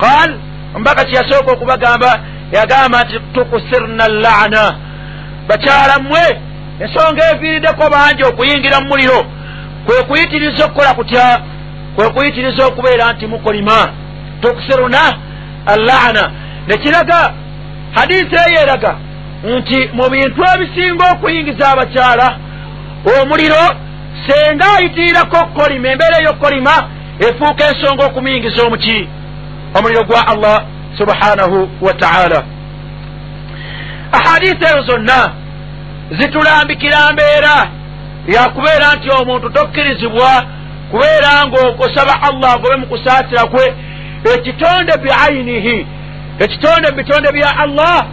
[0.00, 0.30] Qal
[0.74, 2.20] omubaka kyeyasooka okubagamba
[2.52, 4.76] yagamba nti tukusirna llaana
[5.48, 6.40] bakyala mmwe
[6.80, 9.26] ensonga eviiriddeko bangi okuyingira mu muliro.
[9.86, 11.40] Kwe kuyitiriza okukola kutya?
[11.96, 13.92] Kwe kuyitiriza okubeera nti mukolima.
[14.40, 15.18] Tukusiruna
[15.66, 16.30] allaana
[16.66, 17.34] nekiraga
[17.94, 18.94] hadisi eyo eraga
[19.44, 22.38] nti mu bintu ebisinga okuyingiza abakyala
[23.22, 23.64] omuliro
[24.26, 26.74] senga ayitirirako okukolima embeera ey'okukolima
[27.26, 29.08] efuuka ensonga okumuyingiza omuki?
[29.74, 30.64] Omuliro gwa allah
[30.98, 32.44] subhanahu wa taala.
[34.12, 35.32] Ahadisi ezo zonna
[36.10, 37.70] zitulambikira mbeera
[38.26, 40.44] yakubeera nti omuntu tokkirizibwa
[40.90, 43.74] kubeera ngaosaba allah agobe mu kusaasira kwe
[44.34, 45.86] ekitonde biainihi
[46.38, 48.06] ekitonde mu bitonde bya allah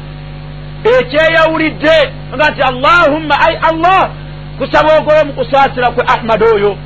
[0.99, 1.97] ekyeyawulidde
[2.35, 4.09] nga nti allahumma ai allah
[4.57, 6.77] kusaba ogobe mu kusaasira kwe ahmad oyo.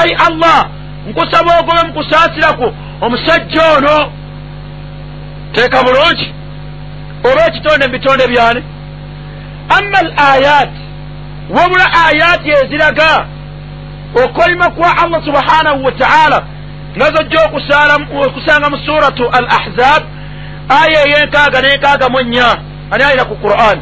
[0.00, 0.68] Ai allah
[1.08, 4.12] nkusaba ogobe mu kusaasira kwe omusajja ono
[5.54, 6.34] teeka bulungi
[7.24, 8.62] oba ekitonde mu bitonde byani?
[9.76, 10.70] Amma al ayat
[11.50, 13.26] wabula ayati eziraga
[14.24, 16.42] okolima kwa allah subhanahu wa taala.
[16.96, 17.44] Nga zojja
[18.26, 20.02] okusanga mu suratu al ahzab
[20.68, 22.50] aya eyenkaaga nenkaaga mu ennya
[22.90, 23.78] ani ayina ku quran?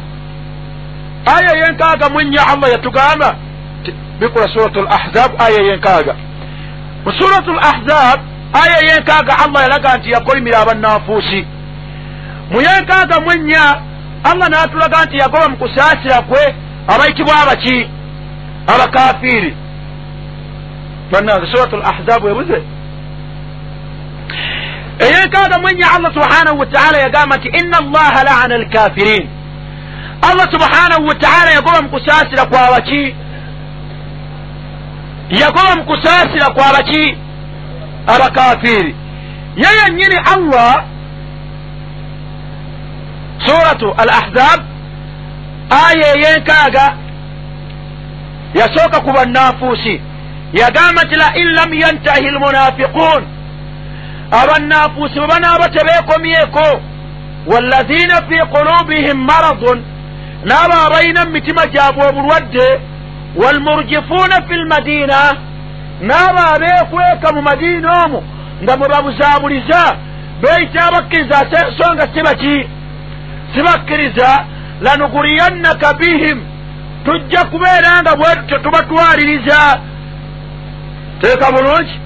[1.25, 3.35] Aya eyenkaaga mu ennya allah yatugamba.
[4.19, 6.13] Bikula suratu al ahzab aya eyenkaaga
[7.05, 8.19] mu suratu al ahzab
[8.63, 11.45] aya eyenkaaga allah yalaga nti yakolimira abannanfuusi
[12.51, 13.65] mu yenkaaga mu ennya
[14.23, 16.43] allah n'atulaga nti yagoba mu kusaasira kwe
[16.87, 17.89] abayitibwa abaki?
[18.67, 19.55] Abakafiiri.
[21.11, 22.57] Bannange suratu al ahzabu ebuze.
[24.99, 29.29] Eyenkaaga mu ennya allah subhanahu wa taala yagamba nti inna allaha laana alkafirin.
[30.21, 33.15] Allah subhanahu wa taala yagoba mu kusaasira kwabaki
[35.29, 37.17] yagoba mu kusaasira kwabaki
[38.07, 38.95] abakafiiri.
[39.55, 40.83] Ye yennyini allah
[43.45, 44.59] suratu al ahzab
[45.87, 46.93] aya eyenkaaga
[48.53, 50.01] yasooka ku bannanfuusi.
[50.53, 53.23] Yagamba nti la in lam yantahi almunafiqun.
[54.31, 56.81] Abannanfuusi bwe banaaba tebeekomyeko
[57.47, 59.83] wallazina fi qulubihim maradun
[60.45, 62.67] n'abo abalina mu mitima gyabwe obulwadde
[63.35, 65.19] walmurjifuuna fi lmadina
[66.01, 68.23] n'abo abeekweka mu madiina omwo
[68.63, 69.81] nga mwe babuzaabuliza
[70.41, 71.39] beeyita abakkiriza
[71.77, 72.67] so nga sibaki
[73.53, 74.45] sibakkiriza
[74.81, 76.43] lanuguriyannaka bihim.
[77.05, 79.79] Tujja kubeera nga bwetutyo tubatwaliriza.
[81.21, 81.99] Teeka bulungi?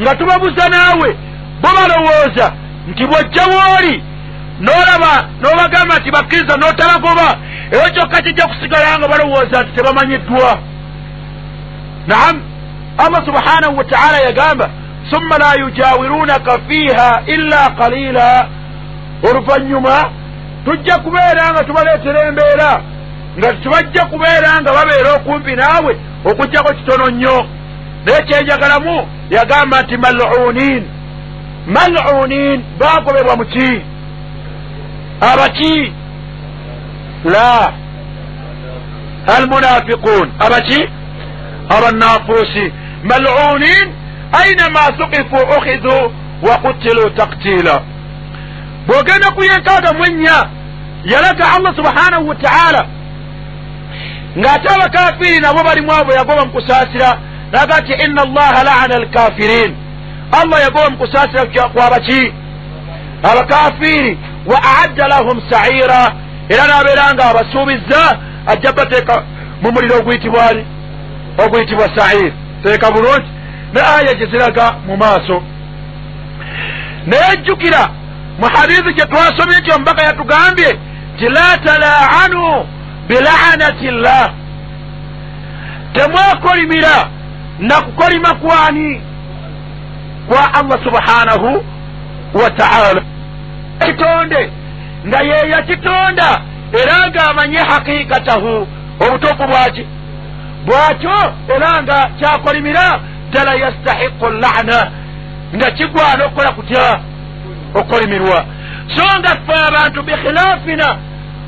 [0.00, 1.16] Nga tubabuza naawe
[1.62, 2.52] bo balowooza
[2.88, 4.02] nti bwojja wooli
[4.60, 7.28] n'olaba n'obagamba nti bakkiriza n'otabagoba
[7.70, 10.58] eyo kyokka kijja kusigala nga balowooza nti tebamanyiddwa.
[12.06, 12.42] Naam
[12.98, 14.70] allah subhanahu wa taala yagamba
[15.10, 18.48] summa la yujawiruunaka fiiha illa qalila.
[19.30, 20.10] Oluvannyuma
[20.64, 22.82] tujja kubeera nga tubaleetera embeera
[23.38, 27.46] nga tebajja kubeera nga babeera okumpi naawe okugjako kitono nnyo.
[28.04, 30.84] Naye kyenjagalamu yagamba nti malunin
[31.66, 33.82] malunin bagobebwa muki
[35.20, 35.92] abaki?
[37.24, 37.72] La.
[39.36, 40.88] Almunafiqun abaki?
[41.68, 42.72] Abannafuusi.
[43.04, 43.86] Malunin
[44.32, 47.82] ainama thuqifu ukhidhu wa kutilu taktila
[48.86, 50.38] bw'ogenda ku yenkaaga mu ennya
[51.04, 52.86] yalaga allah subhanahu wa taala.
[54.38, 57.18] Ng'ate abakafiiri nabo balimu abo yagoba mu kusaasira
[57.52, 59.74] naga nti inna allaha laana alkafirin
[60.32, 62.32] allah yagoba mu kusaasira kwabaki
[63.22, 66.12] abakafiiri wa aadda lahum saira
[66.48, 69.22] era n'abeera nga abasuubizza ajja bateeka
[69.62, 70.64] mu muliro oguyitibwani
[71.44, 73.28] oguyitibwa sair teeka bulungi.
[73.74, 75.42] Ne aya gye ziraga mu maaso.
[77.06, 77.88] Naye jjukira
[78.40, 80.78] mu hadithi gye twasomye nti omubaka yatugambye
[81.14, 82.66] nti la talaanu
[83.08, 84.30] bilaanati llah
[85.92, 87.08] temwekolimira
[87.58, 89.02] na kukolima kwani
[90.28, 91.64] kwa allah subhanahu
[92.34, 93.02] wa taala.
[93.86, 94.50] Kitonde
[95.06, 96.40] nga ye yakitonda
[96.82, 98.66] era ng'amanye haqiqatahu
[99.00, 99.86] obutuufu bwaki
[100.64, 104.90] bwakyo era nga kyakolimira ddala yastahiqu llana
[105.56, 107.00] nga kigwana okukola kutya
[107.74, 108.44] okukolimirwa
[108.96, 110.98] so nga ffe abantu bikhilafina.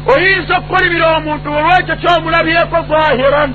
[0.07, 3.55] Oyinza okukolimira omuntu olwekyo kyomulabyeko zahiran.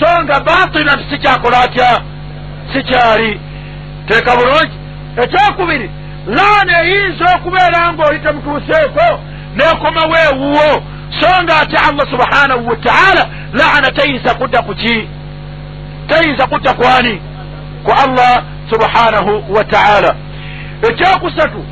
[0.00, 2.00] So nga batinan sikyakola atya?
[2.72, 3.40] Sikyali.
[4.06, 4.76] Teeka bulungi.
[5.22, 5.90] Ekyokubiri
[6.26, 9.20] laana eyinza okubeera nga oli temutuuseeko
[9.56, 10.82] nekomawo ewuwo
[11.20, 13.28] so nga ate allah subhanahu wa taala?
[13.52, 15.08] Laana teyinza kudda ku ki?
[16.08, 17.22] Teyinza kudda kwani
[17.84, 20.16] ku allah subhanahu wa taala.
[20.82, 21.71] Ekyokusatu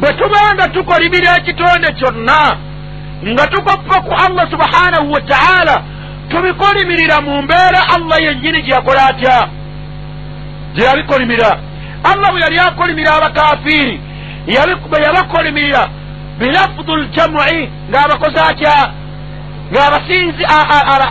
[0.00, 2.56] bwe tubanga tukolimira ekitonde kyonna
[3.26, 5.82] nga tukoppa ku allah subhanahu wa taala
[6.28, 9.48] tubikolimirira mu mbeera allah yennyini gye yakola atya?
[10.74, 11.58] Gye yabikolimira.
[12.04, 14.00] Allah bwe yali akolimira abakafiiri
[14.90, 15.88] bwe yabakolimirira
[16.38, 18.76] bilafudu ljamui ng'abakoze atya?
[19.72, 20.44] Ng'abasinzi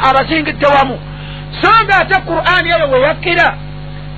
[0.09, 0.99] abazingidde wamu.
[1.61, 3.57] So nga ate qur'ani eyo we yakkira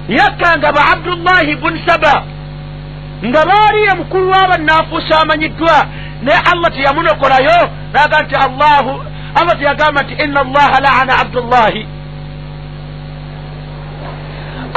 [0.09, 2.24] yakkanga ba abdullahi bun saba
[3.26, 5.86] nga baaliye mukulu w'abannaafuusa amanyiddwa.
[6.22, 9.03] Naye allah teyamunokolayo naga nti allahu
[9.36, 11.88] allah teyagamba nti ina allaha laana abdullahi.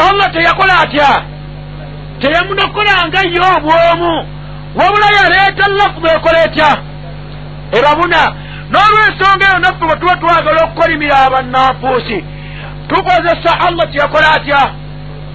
[0.08, 1.22] Allah teyakola atya?
[2.20, 4.26] Teyamunokolanga ye obwomu
[4.74, 6.76] wabula yaleeta lafudu ekola etya?
[7.72, 8.34] Erabuna
[8.70, 12.24] n'olwensonga eyo naffe bwe tuba twagala okukolimira abannanfuusi
[12.88, 14.70] tukozesa allah teyakola atya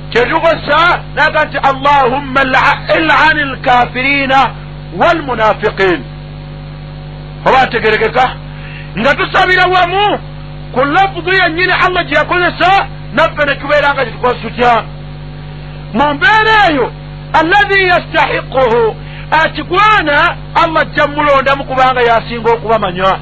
[0.09, 2.41] kyetukozesa naga nti allahumma
[2.97, 4.49] ilani lkafirina
[4.97, 6.03] walmunafiqin
[7.45, 8.35] oba ategerekeka
[8.99, 10.19] nga tusabira wamu
[10.73, 14.83] ku lafudu yennyini allah gye yakozesa naffe ne tubeera nga kyetukoze tutya
[15.93, 16.91] mu mbeera eyo
[17.33, 18.95] alladhi yastahiquhu
[19.31, 23.19] akigwana allah ajja mulondamu kubanga yasinga okubamanya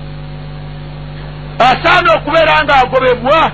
[1.59, 3.51] asaana okubeera nga agobebwa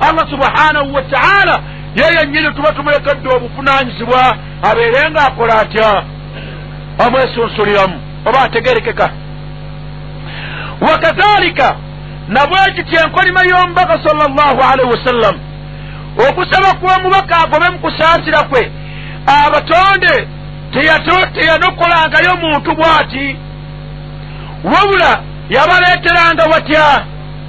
[0.00, 1.60] allah subhanahu wa taala
[1.96, 6.02] ye yennyini tuba tumulekedde obuvunanyizibwa abeere nga akola atya?
[6.98, 9.10] Amwesunsuliramu oba ategerekeka?
[10.80, 11.76] Wakadhalika
[12.28, 15.36] nabwekityo enkolima y'omubaka sal llahu alaihi wasallam
[16.28, 18.72] okusaba kw'omubaka agobe mu kusaasira kwe
[19.26, 20.28] abatonde
[21.34, 23.36] teyanokolangayo muntu bw'ati?
[24.64, 27.04] Wabula yabaleeteranga watya?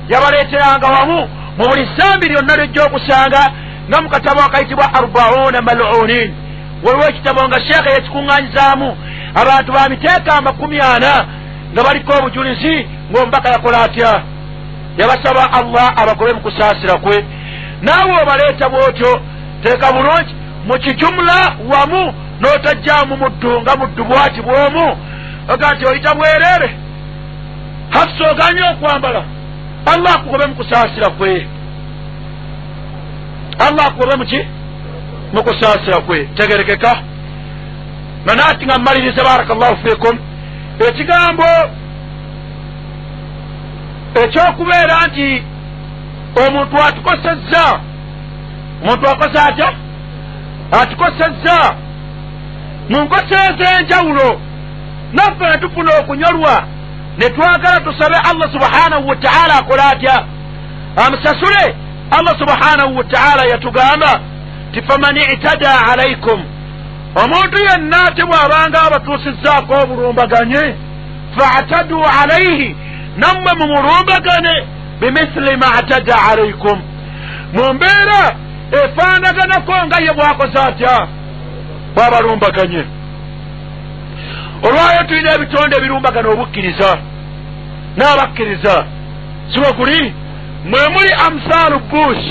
[0.10, 3.52] Yabaleeteranga wamu mu buli sambi lyonna lyojja okusanga
[3.90, 6.34] nga mu katabo akayitibwa arbauna malunin.
[6.84, 8.98] Waliwo ekitabo nga sheekhe yakikuŋŋanyizaamu
[9.36, 11.26] abantu ba miteeka amakumi ana
[11.74, 14.22] nga baliko obujulizi ng'omubaka yakola atya?
[14.98, 17.26] Yabasaba allah abagobe mu kusaasira kwe.
[17.82, 19.22] Naawe obaleeta bw'otyo
[19.64, 20.36] teeka bulungi.
[20.68, 21.38] Mu kijumula
[21.72, 24.98] wamu n'otajjaamu muddu nga muddu bwati bw'omu.
[25.54, 26.70] Oga nti oyita bwereere.
[27.90, 29.24] Hafsa oganye okwambala.
[29.94, 31.48] Allah akugobe mu kusaasira kwe
[33.60, 34.48] allah akugobe muki
[35.34, 36.26] mu kusaasira kwe.
[36.36, 36.98] Tegerekeka.
[38.26, 40.20] Nanaati nga mmalirize baraka llahu fikum
[40.90, 41.44] ekigambo
[44.24, 45.44] ekyokubeera nti
[46.46, 47.80] omuntu atukosezza
[48.84, 49.74] omuntu akoze atya?
[50.82, 51.76] Atukosezza.
[52.90, 54.42] Mu nkoseeza enjawulo
[55.14, 56.64] naffe ne tufuna okunyolwa
[57.18, 60.26] ne twagala tusabe allah subhanahu wa taala akola atya?
[61.06, 61.76] Amusasule
[62.12, 64.20] allah subhanahu wa taala yatugamba
[64.74, 66.44] ti faman itada alaikum
[67.24, 70.76] omuntu yenna ate bw'abanga abatuusizzaako obulumbaganye
[71.38, 72.76] faatadu alaihi
[73.18, 74.68] nammwe mumulumbagane
[75.00, 76.82] bimithili ma atada alaikum
[77.54, 78.36] mu mbeera
[78.72, 81.08] efaanaganako nga ye bwakoze atya?
[81.96, 82.84] Bwabalumbaganye
[84.64, 86.98] olwayo tulina ebitonde ebirumbagana obukkiriza
[87.98, 88.86] n'abakkiriza.
[89.54, 90.14] Siwe kuli
[90.70, 92.26] mwe muli amsaalu bush.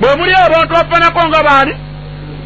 [0.00, 1.74] Mwe muli abantu bafaanako nga baani?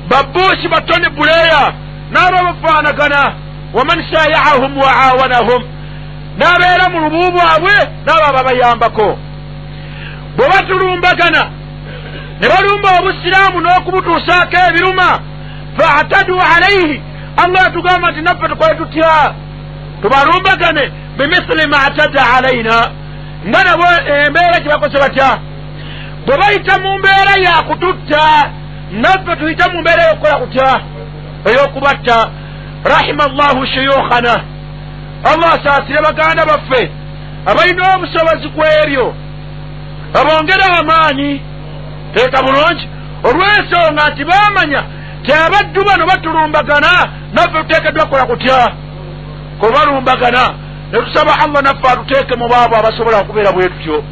[0.09, 1.73] Babushi batoni buleya
[2.11, 3.35] n'abo bafaanagana
[3.75, 5.63] waman shayahahum wa awanahum
[6.39, 7.75] n'abeera mu lubu bwabwe
[8.07, 9.19] n'abo ababayambako.
[10.37, 11.51] Bwe batulumbagana
[12.41, 15.09] ne balumba obusiraamu n'okubutuusaako ebiruma
[15.79, 17.03] faatadu alaihi
[17.43, 19.35] allah yatugamba nti naffe tukole tutya
[20.03, 22.91] tubalumbagane bimithili ma atada alaina
[23.49, 25.39] nga nabo embeera gye bakoze batya?
[26.27, 28.51] Bwe bayita mu mbeera yakututta
[28.93, 30.81] naffe tuyita mu mbeera eyokukola kutya?
[31.47, 32.31] Ey'okubatta.
[32.85, 34.35] Rahima llahu shuyukhana.
[35.25, 36.91] Allah asaasire baganda baffe
[37.47, 39.15] abalina obusobozi ku ebyo
[40.15, 41.41] abongere amaanyi
[42.15, 42.89] teeka bulungi.
[43.25, 44.83] Olw'ensonga nti baamanya
[45.25, 46.93] ti abaddu bano batulumbagana
[47.33, 48.73] naffe tuteekeddwa kukola kutya?
[49.61, 50.55] Kubalumbagana
[50.93, 54.05] ne tusaba allah naffe atuteeke mu baabo abasobola okubeera bwe tutyo.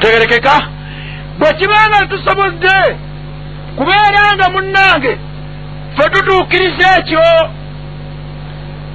[0.00, 0.56] Tegerekeka
[1.38, 2.96] bwe kibanga netusobodde
[3.76, 5.18] kubeera nga munnange
[5.96, 7.26] fe tutuukiriza ekyo.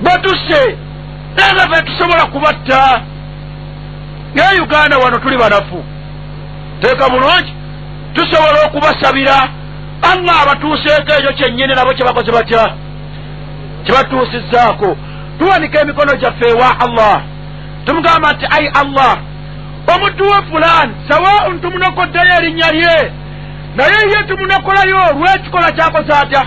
[0.02, 0.78] Bwe tusse
[1.38, 3.02] era fe tusobola kubatta.
[4.34, 5.84] Nga uganda wano tuli banafu.
[6.80, 7.54] Teeka bulungi.
[8.14, 9.50] Tusobola okubasabira.
[10.12, 12.74] Allah abatuuseeko ekyo kyennyini nabo kye bakoze batya?
[13.86, 14.98] Kibatuusizzaako
[15.42, 17.22] tuwanika emikono gyaffe ewa allah.
[17.86, 19.18] Tumugamba nti ai allah
[19.96, 23.12] omuddu we fulaani sawaun tumunokoddeyo erinnya lye
[23.76, 26.46] naye ye tumunakolyo olwekikola kyakoze atya?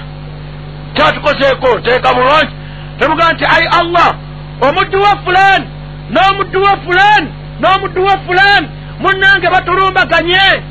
[0.95, 2.55] Kyatukozeeko teeka bulungi
[2.99, 4.15] temugaa nti ai allah
[4.61, 5.67] omuddu wa fulani
[6.11, 7.29] n'omuddu wa fulani
[7.61, 8.69] n'omuddu wa fulani
[9.01, 10.63] munnange batulumbaganye.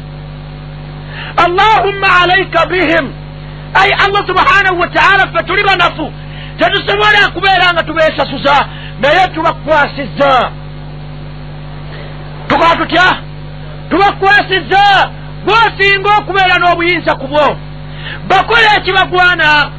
[1.37, 3.11] Allahumma alaika bihim.
[3.73, 6.13] Ai allah subhanahu wataala ffe tuli banafu
[6.57, 8.65] tetusobola kubeera nga tubeesasuza
[8.99, 10.51] naye tubakwasizza.
[12.47, 13.17] Tukola tutya?
[13.89, 15.09] Tubakwasizza.
[15.45, 17.57] Bwosinga okubeera n'obuyinza ku bwo
[18.27, 19.71] bakola ekibagwana.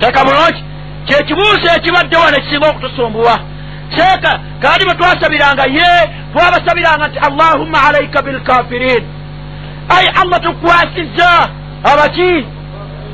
[0.00, 0.64] Teeka bulungi
[1.06, 3.38] kyekibuuzo ekibadde wano ekisinga okutusumbuwa
[3.96, 5.90] seeka kandi bwe twasabiranga ye
[6.32, 9.04] twabasabiranga nti allahumma alaika bilkafirin
[9.88, 11.48] ai allah tukwasizza.
[11.84, 12.46] Abaki?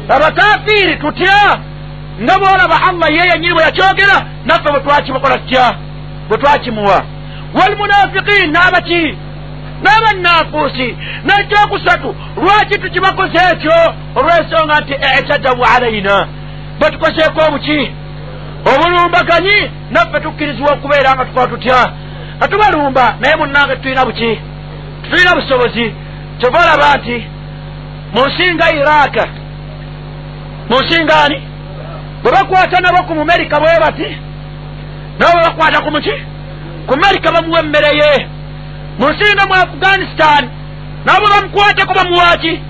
[0.09, 1.59] Abakafiiri tutya
[2.21, 5.75] nga bwolaba allah ye yenyini bwe yakyogera naffe bwe twakimukola tutya?
[6.29, 7.03] Bwe twakimuwa
[7.55, 9.17] walmunafiqin n'abaki
[9.83, 10.97] n'abannafuusi
[11.27, 13.77] n'ekyokusatu lwaki tukibakoze ekyo
[14.17, 16.27] olw'ensonga nti etadabu alaina
[16.81, 17.91] batukoseeko obuki?
[18.71, 21.93] Obulumbaganyi naffe tukkirizibwa okubeera nga tukola tutya?
[22.37, 24.41] Nga tubalumba naye munnange tulina buki?
[25.11, 25.95] Tulina busobozi.
[26.39, 27.27] Kyova olaba nti
[28.13, 29.25] mu nsi nga iraka
[30.69, 31.52] mu nsi ngaani
[32.23, 34.09] bwe bakwata nabo ku mumerika bwe bati
[35.19, 36.15] nabo bwe bakwata ku muki?
[36.87, 38.29] Ku merika bamuwa emmere ye.
[38.99, 40.43] Mu nsi nga mu afghanistan
[41.05, 42.61] nabo bamukwateko bamuwaki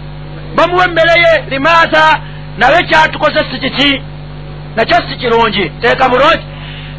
[0.57, 2.21] bamuwa emmere ye limaata
[2.59, 4.03] nabe kyatukoze si kiki
[4.77, 5.71] nakyo si kirungi.
[5.81, 6.47] Teeka bulungi.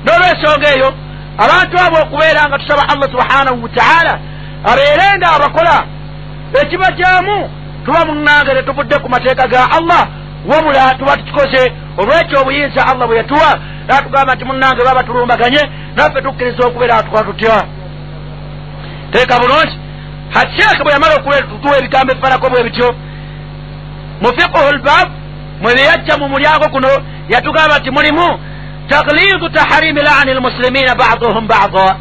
[0.04, 0.94] N'olwensonga eyo
[1.38, 4.20] abantu abo okubeera nga tusaba allah subhanahu wataala
[4.64, 5.84] abeere nga abakola
[6.62, 7.50] ekibajyamu
[7.86, 10.08] tuba munnange tetuvudde ku mateeka ga allah
[10.48, 15.62] wabula tuba tukikoze olwekyo obuyinza allah bwe yatuwa natugamba nti munnange baba tulumbaganye
[15.96, 17.64] naffe tukkiriza okubeera tukola tutya?
[19.12, 19.80] Teeka bulungi.
[20.34, 22.96] Hasyeke bwe yamala okutuwa ebigambo ebifanako bwe bityo.
[24.22, 25.08] Mufiquhu lbab
[25.62, 26.90] mwe beyajja mu mulyango guno
[27.30, 28.40] yatugamba nti mulimu
[28.90, 31.96] taklidu taharimi laani lmuslimina baduhum bada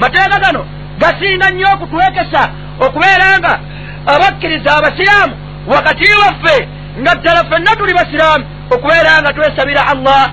[0.00, 0.66] mateeka gano
[0.98, 2.42] gasinga nnyo okutwekesa
[2.80, 3.60] okubeera nga
[4.06, 5.34] abakkiriza abasiraamu
[5.66, 6.68] wakati waffe
[7.00, 10.30] nga ddala ffenna tuli basiraamu okubeera nga twesabira allah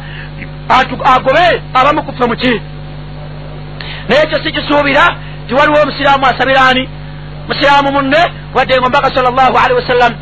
[1.15, 2.61] agobe abamu kuffe muki
[4.09, 5.05] naye ekyo sikisuubira
[5.47, 6.89] ti waliwo omusiraamu asabiraani
[7.47, 8.21] musiraamu munne
[8.53, 10.13] wadde nga omubaka sal llahu alehi wasallam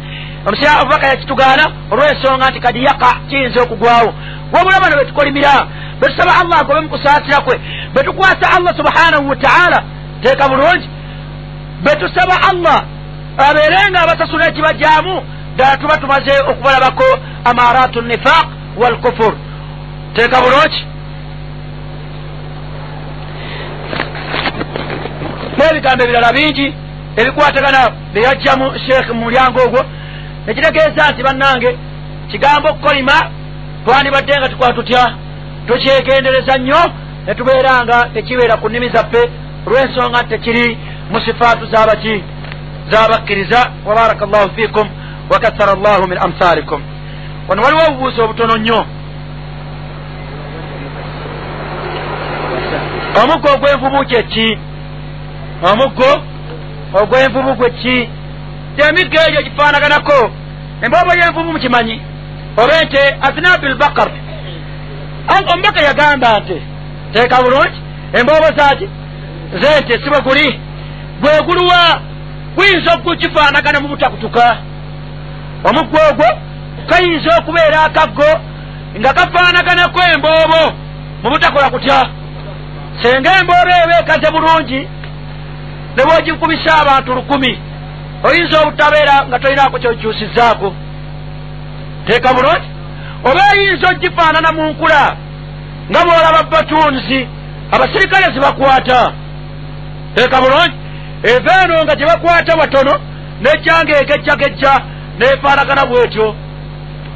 [0.48, 4.14] omusiraamu omubaka yakitugaana olw'ensonga nti kadi yaka kiyinza okugwawo.
[4.54, 5.68] Wabula bano betukolimira
[6.00, 7.60] betusaba allah agobe mukusaasira kwe
[7.94, 9.84] betukwasa allah subhanahu wataala
[10.22, 10.90] teeka bulungi.
[11.84, 12.84] Betusaba allah
[13.38, 15.24] abeere nga abasasula ekibajjaamu
[15.60, 17.04] ddala tuba tumaze okubalabako
[17.46, 18.48] amaratu nifaq
[18.78, 19.34] walkufur
[20.16, 20.86] teeka bulungi
[25.58, 26.74] n'ebigambo ebirala bingi
[27.20, 27.82] ebikwatagana
[28.14, 29.82] beyajjamu sheekh mu mulyango ogwo
[30.46, 31.78] nekitegeeza nti bannange
[32.32, 33.18] kigambo okukolima
[33.84, 35.04] twandibadde nga tukola tutya
[35.68, 36.82] tukyegendereza nnyo
[37.26, 39.22] ne tubeera nga tekibeera ku nnimi zaffe
[39.68, 40.78] olw'ensonga nti tekiri
[41.12, 42.24] mu sifaatu z'abaki
[42.92, 44.90] z'abakkiriza wa baraka llahu fiikum
[45.30, 46.82] wa kathara llahu min amthalikum
[47.48, 48.86] wano waliwo obubuuzi obutono nnyo
[53.22, 54.58] omuggo ogw'envubu kyeki
[55.72, 56.12] omuggo
[57.02, 58.10] ogw'envubu gwe ki
[58.88, 60.20] emiggo egyo gifaanaganako
[60.84, 62.02] emboobo y'envubu mukimanyi
[62.58, 64.10] oba ente azinabu lbakar
[65.54, 66.58] omubaka yagamba nte
[67.14, 67.80] teeka bulungi
[68.18, 68.88] emboobo zaki
[69.62, 70.60] zente si bwe guli
[71.22, 72.02] gwe guluwa
[72.56, 74.58] guyinza okukifaanagana mu butakutuka
[75.64, 76.28] omuggo ogwo
[76.90, 78.30] kayinza okubeera akaggo
[79.00, 80.62] nga kafaanaganako emboobo
[81.24, 82.00] mu butakola kutya?
[83.02, 84.80] Senga emboobo eba ekaze bulungi
[85.96, 87.52] ne bwogikubisa abantu lukumi
[88.24, 90.70] oyinza obutabeera nga tolinako kyokyusizaako
[92.08, 92.68] teeka bulungi?
[93.24, 95.16] Oba eyinza ogifaanana mu nkula
[95.90, 97.28] nga bwolaba batunzi
[97.72, 99.14] abasirikale zibakwata?
[100.16, 100.78] Teeka bulungi?
[101.24, 102.94] Eva eno nga gyebakwata watono
[103.42, 104.74] nejjanga egejjagejja
[105.20, 106.36] nefaanagana bwetyo.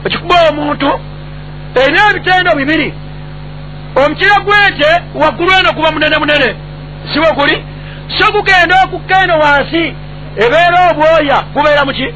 [0.06, 1.00] Ekikuba omuntu
[1.76, 2.94] erina ebitendo bibiri.
[3.96, 6.56] Omukira gwente waggulu eno guba munene munene.
[7.14, 7.64] Si we guli?
[8.18, 9.96] So gugenda okukka eno wansi
[10.44, 11.44] ebeera obwoya.
[11.54, 12.08] Gubeera muki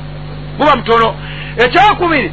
[0.57, 1.15] guba mutono
[1.57, 2.31] ekyokubiri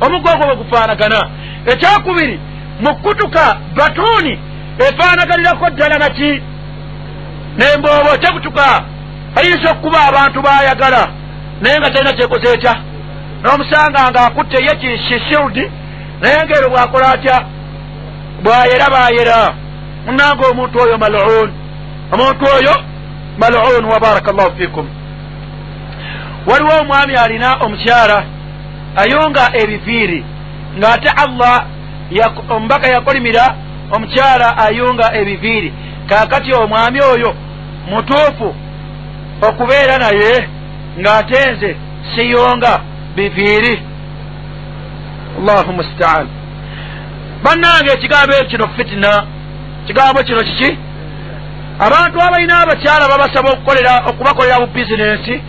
[0.00, 1.30] omuggo ogwo bwe gufaanagana.
[1.66, 2.40] Ekyokubiri
[2.80, 4.38] mu kutuka batuuni
[4.78, 6.42] efaanaganirako ddala naki
[7.56, 8.82] nemboobo tekutuka
[9.36, 11.08] ayinza okukuba abantu bayagala
[11.60, 12.74] naye nga talina kyekoze etya
[13.42, 15.70] n'omusanga nga akutte ye kishildi
[16.20, 17.44] naye ngaero bwakola atya
[18.42, 19.54] bwayera bayera.
[20.06, 21.50] Munanga omuntu oyo malun
[22.12, 22.74] omuntu oyo
[23.38, 24.88] malun wa baraka llahu fikum
[26.46, 28.24] waliwo omwami alina omukyala
[28.96, 30.24] ayunga ebiviiri
[30.78, 31.66] ng'ate allah
[32.50, 33.54] omubaka yakolimira
[33.90, 35.72] omukyala ayunga ebiviiri.
[36.08, 37.34] Kaakati omwami oyo
[37.90, 38.54] mutuufu
[39.48, 40.48] okubeera naye
[41.00, 41.76] ng'ate nze
[42.14, 42.80] siyunga
[43.16, 43.82] biviiri
[45.38, 46.26] allahu mustaan
[47.44, 49.26] bannange ekigambo ekyo kino fitina
[49.86, 50.78] kigambo kino kiki?
[51.78, 55.42] Abantu abalina abakyala babasaba okukolera okubakolera mu bizinensi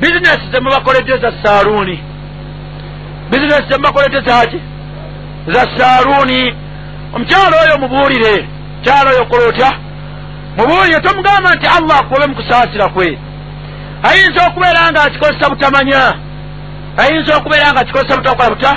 [0.00, 1.96] bizinesi zemubakoledde za saaluuni.
[3.30, 4.60] Bizinesi zemubakoledde zaki
[5.46, 6.54] za saaluuni.
[7.14, 8.48] Omukyalo oyo mubuulire.
[8.76, 9.70] Mukyalo oyo kola otya?
[10.56, 13.18] Mubuulire tomugamba nti allah akuobe mu kusaasira kwe.
[14.02, 16.00] Ayinza okubeera nga akikozesa butamanya
[16.96, 18.72] ayinza okubeera nga akikozesa butakola buta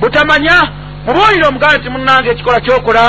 [0.00, 0.56] butamanya
[1.06, 3.04] mubuulire omugambe nti munange ekikola kyokola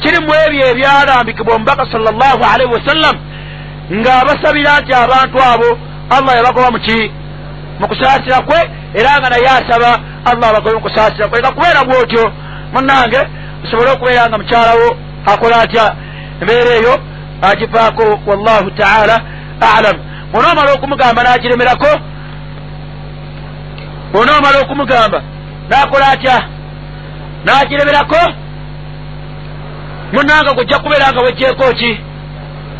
[0.00, 3.16] kirimu ebyo ebyalambikibwa omubaka sal llahu alaihi wasallam
[3.92, 5.68] ng'abasabira nti abantu abo
[6.16, 7.10] allah yabagoba muki
[7.80, 8.58] mu kusaasira kwe
[8.94, 9.90] era nga naye asaba
[10.24, 11.38] allah abagobe mu kusaasira kwe.
[11.38, 12.32] Leka kubeera bwotyo
[12.72, 13.20] munange
[13.64, 14.88] osobole okubeera nga mukyalawo
[15.26, 15.94] akola atya?
[16.40, 16.94] Embeera eyo
[17.42, 19.16] agivaako wallahu taala
[19.76, 19.96] alam.
[20.34, 21.90] Onoomala okumugamba n'agiremerako
[24.14, 25.22] onoomala okumugamba
[25.68, 26.36] n'akola atya?
[27.44, 28.20] N'agiremerako
[30.12, 32.00] munanga gojja kubeera nga wejjeeko ki?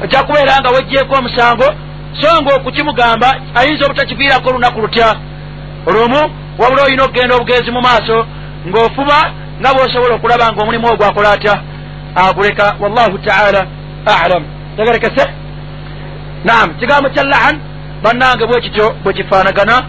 [0.03, 1.69] Ojja kubeera nga wejjeeko omusango?
[2.21, 5.17] So nga okukimugamba ayinza obutakiviirako olunaku lutya?
[5.87, 6.21] Olumu
[6.59, 8.27] wabula olina okugenda obugenzi mu maaso
[8.69, 9.19] ng'ofuba
[9.61, 11.55] nga bw'osobola okulaba nga omulimu ogwo akola atya?
[12.15, 13.67] Aguleka wallahu taala
[14.07, 14.45] alam.
[14.77, 15.25] Tegerekese
[16.45, 17.57] naam kigambo kya lahan
[18.03, 19.83] bannange bwe kityo bwe kifaanagana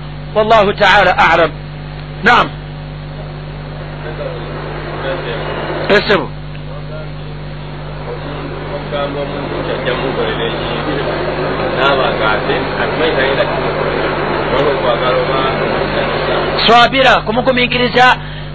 [13.49, 14.07] kimukolera
[14.53, 16.33] waba okwagala oba omusanisa
[16.65, 18.05] swabira kumugumiikiriza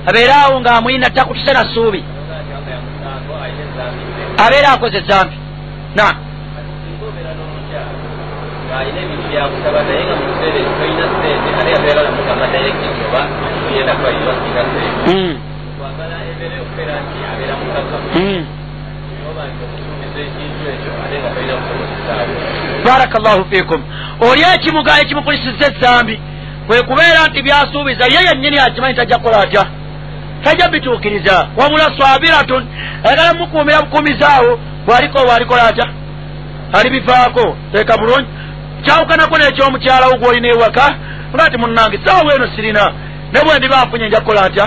[0.09, 2.01] abeere awo ng'amulina takutuse na ssuubi
[4.45, 5.37] abeera akoze ezambi
[5.97, 6.07] na
[9.31, 13.23] ebintu byakusaba naye nga mu kiseera tolina sente ate yabeera namugamba dayekiti oba
[13.69, 15.39] tuyenda kubalirwa singa sente
[15.79, 18.43] kwagala embeera okubeera nti abeera mukakamu mm.
[19.31, 22.37] oba nti okusuubiza ekintu ekyo ate nga tolina kusomosesaabyo
[22.85, 23.81] baraka llahu fikum
[24.29, 26.17] oli ekimuga ekimukulisiza ezambi
[26.67, 29.65] kwe kubeera nti byasuubiza ye yennyini akimanyi tajja kukola atya?
[30.45, 32.63] Tajja bituukiriza wabula swabiratun
[33.05, 35.87] ayagala mukuumira bukuumizaawo bw'aliko bw'alikola atya?
[36.73, 37.57] Alibivaako.
[37.73, 38.40] Teeka bulungi
[38.85, 40.87] kyawukanako n'ekyomukyalawo gw'olina ewaka
[41.35, 42.93] nga nti munnange sawa bweno sirina
[43.33, 44.67] ne bwe ndiba nfunye nja kukola atya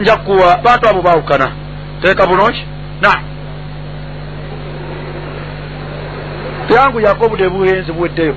[0.00, 1.48] nja kukuwa bantu abo baawukana.
[2.02, 2.64] Teeka bulungi?
[3.00, 3.12] Na
[6.76, 8.34] yangu yako obudde buwenzi buweddeyo.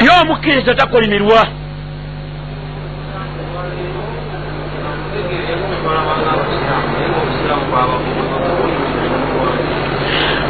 [0.00, 1.46] Ye omukkiriza takolimirwa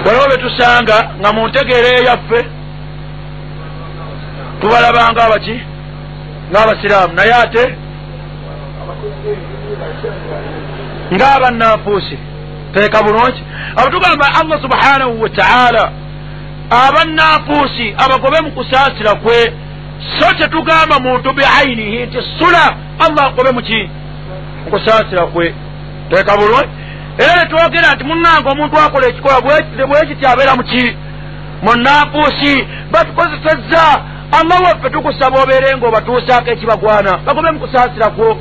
[0.07, 2.41] waliwo betusanga nga mu ntegeera eyaffe
[4.61, 5.57] tubalabanga abaki
[6.51, 7.65] ng'abasiraamu naye ate
[11.15, 12.19] ng'abannanfuusi
[12.75, 13.43] teeka bulungi.
[13.77, 15.93] Abo tugamba allah subhanahu wa taala
[16.71, 19.53] abannanfuusi abagobe mu kusaasira kwe
[20.19, 23.91] so tetugamba muntu biainihi nti sula allah agobe muki
[24.65, 25.55] mu kusaasira kwe.
[26.11, 26.69] Teeka bulungi
[27.19, 29.41] era netwogera nti munnanga omuntu akola ekikola
[29.87, 30.97] bwekiti abeera muki
[31.63, 33.83] munnanfuusi batukozesezza
[34.39, 38.39] allah waffe tukusaba obeere nga obatuusaako ekibagwana bagobe mu kusaasira kwo.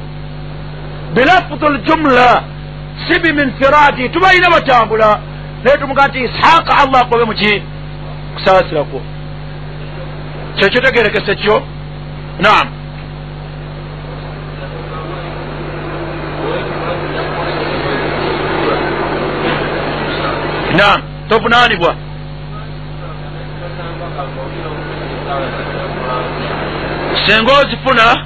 [1.14, 2.44] Bilafudu ljumla
[3.08, 5.20] si biminfiradi tubalina batambula
[5.64, 7.64] naye tumuga nti ishaqa allah agobe muki
[8.34, 9.02] kusaasirakwo
[10.56, 11.64] kyekyo tegerekese kyo?
[12.40, 12.68] Naam
[20.78, 21.02] naam.
[21.30, 21.96] Tovunaanibwa
[27.28, 28.26] senga ozifuna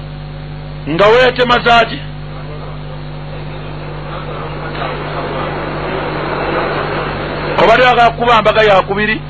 [0.90, 2.00] nga weetema zaaki
[7.64, 9.22] obali agakuba mbaga yakubiri?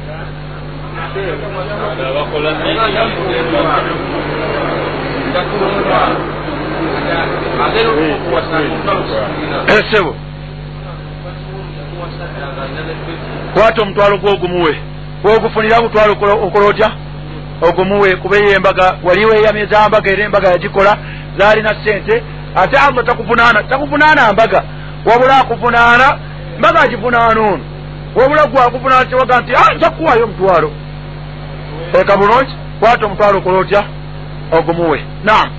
[9.68, 10.16] Esebo
[13.54, 14.76] kwata omutwalo gwogumuwe
[15.24, 16.92] wogufunira mutwalo okola otya
[17.62, 20.98] ogumuwe kubeyo embaga waliwo eyameza mbaga era embaga yagikola
[21.38, 22.24] zaalina sente
[22.56, 24.64] ate allah takuvunaana takuvunaana mbaga
[25.06, 26.20] wabula akuvunaana
[26.60, 27.60] mbaga agivunaana ono
[28.16, 30.72] wabula gwakuvuna kyewaga nti "Ah, nza kukuwayo omutwalo
[32.02, 33.84] eka bulungi kwata omutwalo okola otya
[34.58, 35.50] ogumuwe nam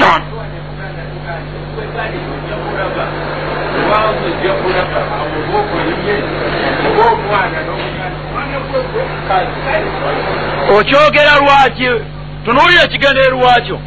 [0.00, 0.22] nam
[10.78, 11.88] okyogera lwaki?
[12.44, 13.78] Tunuulira ekigendeero lwakyo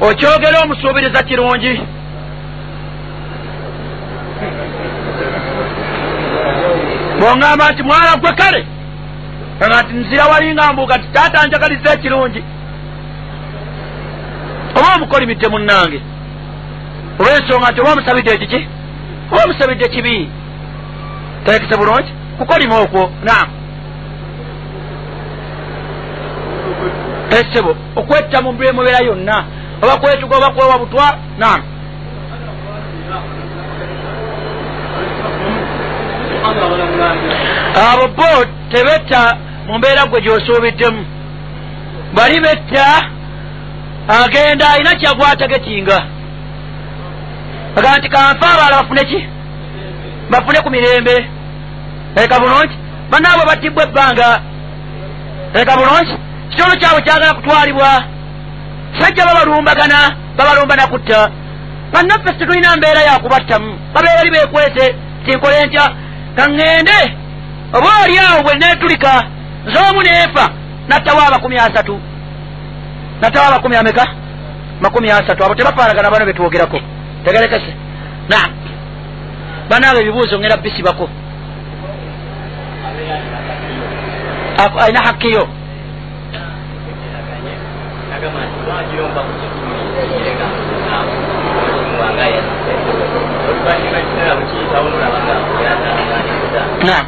[0.00, 1.80] okyogera omusuubiriza kirungi.
[7.20, 8.66] Bwongamba nti mwana gwe kale.
[9.56, 12.44] Nga nti nzira walinga mbuuka ti taata njagaliza ekirungi
[14.76, 16.00] oba omukolimidde munnange.
[17.18, 18.60] Olw'ensonga nti oba omusabidde ekiki?
[19.32, 20.30] Oba omusabidde kibi
[21.44, 22.12] terekese bulungi?
[22.38, 23.10] Kukolima okwo.
[23.24, 23.48] Nam
[27.30, 29.44] esebo okwetta mu mubeera yonna.
[29.82, 31.18] Oba kwetuga oba kwewa butwa.
[31.38, 31.62] Nam
[37.74, 41.04] abo bo tebetta mu mbeera gwe gy'osuubiddemu.
[42.14, 43.13] Bali betta
[44.08, 46.02] agenda alina kyagwatagetinga
[47.76, 49.28] aga nti kanfe abaala bafune ki?
[50.30, 51.26] Bafune ku mirembe.
[52.16, 52.78] Eka bulungi.
[53.10, 54.40] Bannaabwe battibwa ebbanga
[55.54, 56.14] eka bulungi.
[56.50, 58.04] Kitolo kyabwe kyagala kutwalibwa.
[59.00, 61.30] Sajja babalumbagana babalumba nakutta
[61.92, 64.94] bannaffe situlina mbeera yakubattamu babeera li beekwese
[65.24, 65.92] tinkole ntya?
[66.36, 66.98] Kaŋŋende
[67.72, 69.22] oba oli awo bwe neetulika
[69.66, 70.50] nzoomu neefa
[70.88, 72.00] nattawo amakumi asatu
[73.24, 74.04] nattawo amakumi ameka?
[74.80, 75.44] Makumi asatu.
[75.44, 76.78] Abo tebafaanagana bano betwogerako.
[77.24, 77.72] Tegerekese.
[78.28, 78.50] Naam.
[79.70, 81.08] Banaabo ebibuuzo ngera bisibako
[84.64, 85.00] Ako- alina
[95.64, 97.06] yataanganiza naam.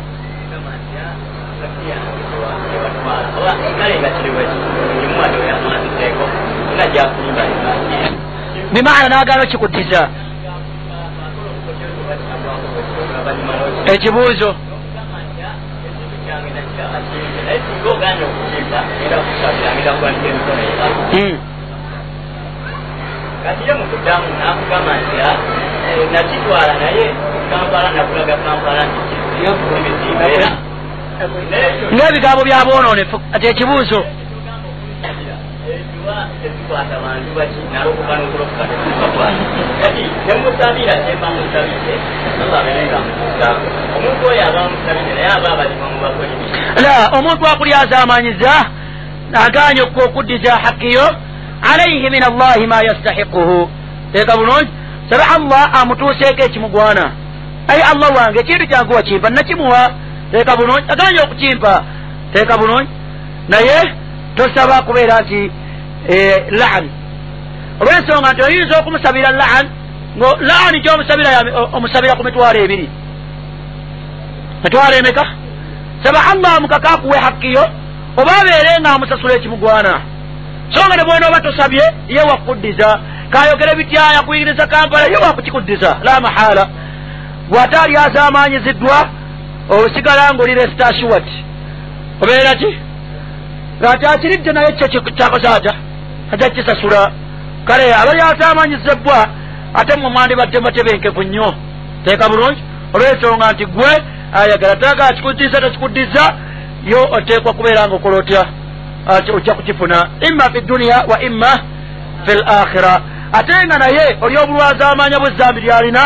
[3.79, 5.86] Kale nga kiriwo ekimuwadde oyamwanziteeko
[6.77, 7.71] nga gyakulimbalima
[8.73, 10.01] bimaana naagaana okikuddiza
[13.95, 14.49] ekibuuzo
[23.45, 25.37] kati ye mukuddamu nakugamba nti "Ah,
[25.89, 27.07] eh, nakitwala naye
[27.51, 29.01] kampala nakulaga kampala nti
[30.35, 30.51] era
[31.95, 34.01] ng'ebigambo byabonoonefu ati ekibuuzo
[36.17, 39.45] enjuba tezikwata bantu baki nalokuka nokulokuka tezibakwata
[39.83, 41.95] kati nemusabira kyemba musabire
[42.43, 46.47] ababenga musaako omuntu oyo aba musabire naye aba abalima mu bakolimi
[46.85, 48.53] la omuntu akulyazamanyiza
[49.47, 51.07] aganye okuddiza hakkiyo
[51.73, 53.71] alaihi min allahi ma yastahiquhu
[54.13, 54.71] teeka bulungi
[55.11, 57.05] sabe allah amutuuseeko ekimugwana
[57.69, 59.91] ayi allah wange ekintu kyange wakimpa nakimuwa
[60.31, 61.85] teeka bulungi aganye okukimpa
[62.33, 62.91] teeka bulungi
[63.49, 63.79] naye
[64.37, 65.51] tosaba kubeera nti
[66.09, 66.85] eh, laan.
[67.81, 69.67] Olw'ensonga nti oyinza okumusabira laan
[70.49, 72.89] laani gyomusabira ya- omusabira ku mitwalo ebiri?
[74.65, 75.25] Mitwalo emeka?
[76.03, 77.65] Saba allah amukaka akuwe hakkiyo
[78.17, 80.01] oba abeere nga amusasula ekimugwana.
[80.75, 83.01] So nga ne bwona oba tosabye ye wakuddiza.
[83.31, 86.69] Kayogere bitya yakuyigiriza kampala ye wakukikuddiza la mahala.
[87.51, 89.09] Bw'ate ali azaamanyiziddwa
[89.69, 91.27] osigala ngaoli restashuwat
[92.23, 92.71] obeera ki?
[93.81, 95.75] Ng'ate akiridde naye kyo kyakoze ata
[96.33, 97.13] ajja kisasula
[97.65, 99.29] kale abali azaamanyizibbwa
[99.75, 101.55] ate mwe mwandibadde matebenkevu nnyo.
[102.05, 102.63] Teeka bulungi.
[102.95, 103.93] Olw'ensonga nti gwe
[104.33, 106.35] ayagala talaga akikuddiza takikuddiza
[106.85, 108.45] yo oteekwa kubeera nga okola otya?
[109.35, 110.09] Ojja kukifuna.
[110.31, 111.53] Imma fi duniya wa imma
[112.25, 113.01] fi l akhira
[113.33, 116.03] ate nga naye oli obulwazaamanya bwezambi lyalina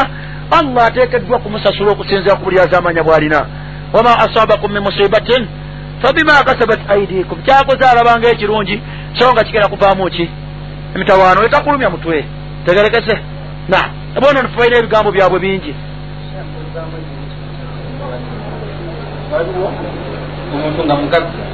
[0.50, 3.46] allah ateekeddwa kumusasula okusinzira ku bulyazaamanya bwalina
[3.92, 5.48] wama asabakum min musibatin
[6.02, 8.82] fabima kasabat aidikum kyakoze alabanga ekirungi
[9.18, 10.30] so nga kigera kuvaamu ki?
[10.94, 12.24] Emitawaano etakulumya mutwe.
[12.64, 13.18] Tegerekese.
[13.68, 15.74] Na bono nifubaina ebigambo byabwe bingi.
[19.32, 19.70] Waliwo
[20.54, 21.44] omuntu nga mugagga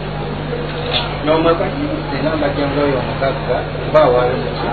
[1.25, 4.67] n'omwekwasimusa enamba gyenga oyo omugagga oba awaayo muki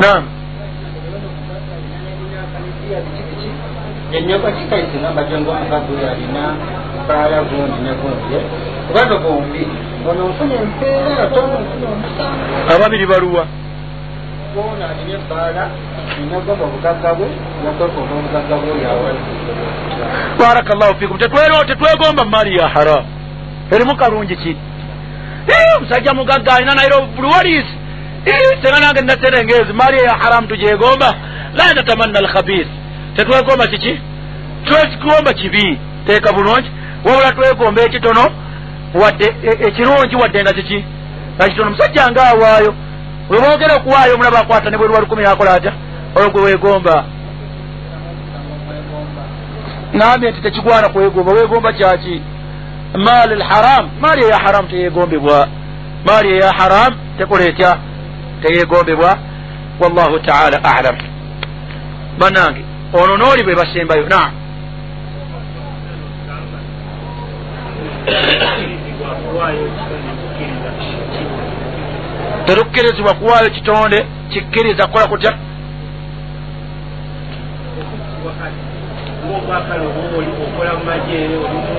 [0.00, 0.22] nam
[4.16, 6.42] enyagwa kikaisa enamba gyenga omugagga oyo alina
[7.08, 8.38] baala gundi ne gundi
[8.86, 9.62] kubanga bombi
[10.10, 13.46] ono nfuna empeera tono nfuna omusango ababiri baluwa.
[14.54, 15.64] Bona alina ebbaala
[16.20, 17.28] enyagomba obugagga bwe
[17.64, 19.22] yakwekoma obugagga bwe oyo awaayo
[20.38, 23.04] barakallahu fikum tetwegomba mali ya haram.
[23.72, 24.56] Erimu kalungi ki?
[25.76, 27.66] Omusajja mugagga alina nairobi bluwaris
[28.62, 31.14] senga nange naserengezi mali eya haramu tugyegomba
[31.54, 32.68] la natamanna alkhabith
[33.16, 34.00] tetwegomba kiki?
[34.64, 35.78] Twegomba kibi.
[36.06, 36.70] Teeka bulungi.
[37.04, 38.43] Wabula twegomba ekitono
[38.94, 40.84] wadde e- ekirungi wadde nga kiki?
[41.36, 42.74] Nga kitono musajja nga awaayo
[43.30, 45.72] webogera okuwaayo omulaba akwata ne bweruwa lukumi akola atya?
[46.14, 47.04] Olwo gwe weegomba.
[49.92, 52.22] Nambye nti tekigwana kwegomba weegomba kyaki?
[52.94, 55.48] Maali lharam maali eya haram teyegombebwa
[56.06, 57.78] maali eya haram tekola etya?
[58.42, 59.18] Teyegombebwa
[59.80, 60.96] wallahu taala alam.
[62.18, 64.32] Bannange ono nooli bwe basembayo naam
[72.46, 75.32] terukkirizibwa kuwaayo kitonde kikkiriza kukola kutya?
[79.26, 81.76] Ng'obwakale oba oli okola mu majeere olimu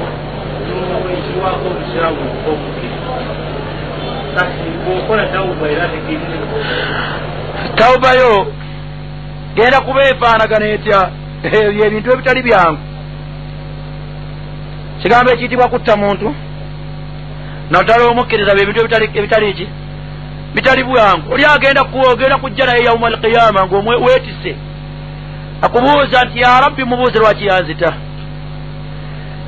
[1.13, 3.13] ekiwaako obusiramu obukkiriza
[4.35, 6.37] kati bw'okola tawuba era tekirize
[7.75, 8.47] tawubayo
[9.55, 11.09] genda kuba efaanagana etya?
[11.43, 12.81] Ebyo ebintu ebitali byangu.
[15.01, 16.35] Kigambo ekiyitibwa kutta muntu
[17.69, 19.67] naddala omukkiriza bye bintu ebitali ki?
[20.53, 21.33] Bitali bwangu.
[21.33, 24.55] Oli agenda ogenda kujja naye yauma alqiyama ngaomwetise
[25.61, 27.93] akubuuza nti ya rabbi mubuuze lwaki yanzita?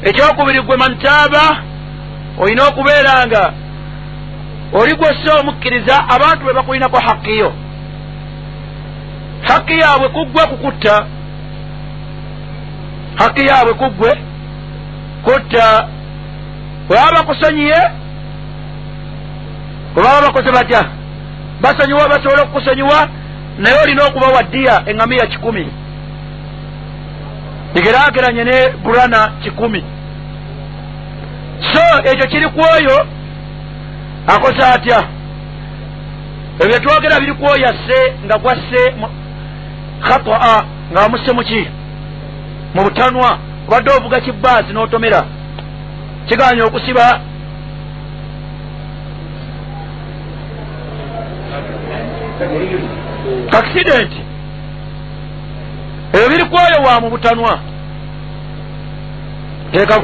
[0.03, 1.43] Ekyokubiri gwe mantaaba
[2.38, 3.53] olina okubeera nga
[4.74, 7.53] oli gwesse omukkiriza abantu be bakulinako hakiyo
[9.41, 11.05] haki yaabwe kuggwe kukutta.
[13.15, 14.18] Haki yaabwe kuggwe
[15.24, 15.88] kutta.
[16.88, 17.91] Bwe baba bakusonyiye
[20.03, 20.85] baba bakoze batya?
[21.61, 23.09] Basonyiwa basobole okukusonyiwa
[23.57, 25.67] naye olina okuba waddiya eŋŋamiya kikumi?
[27.73, 29.83] Bigeraageranye ne burana kikumi.
[31.73, 31.81] So
[32.11, 33.07] ekyo kiri ku oyo
[34.27, 34.99] akoze atya?
[36.59, 38.81] Ebyo byetwogera biri ku oyo asse nga gwasse
[40.01, 41.67] khataa nga wamusse muki
[42.73, 43.37] mu butanwa.
[43.67, 45.21] Obadde ovuga kibbaasi n'otomera.
[46.27, 47.21] Kiganya okusiba
[53.51, 54.21] accidenti
[56.13, 57.59] ebyo biri ku oyo wa mu butanwa.
[59.71, 59.95] Teeka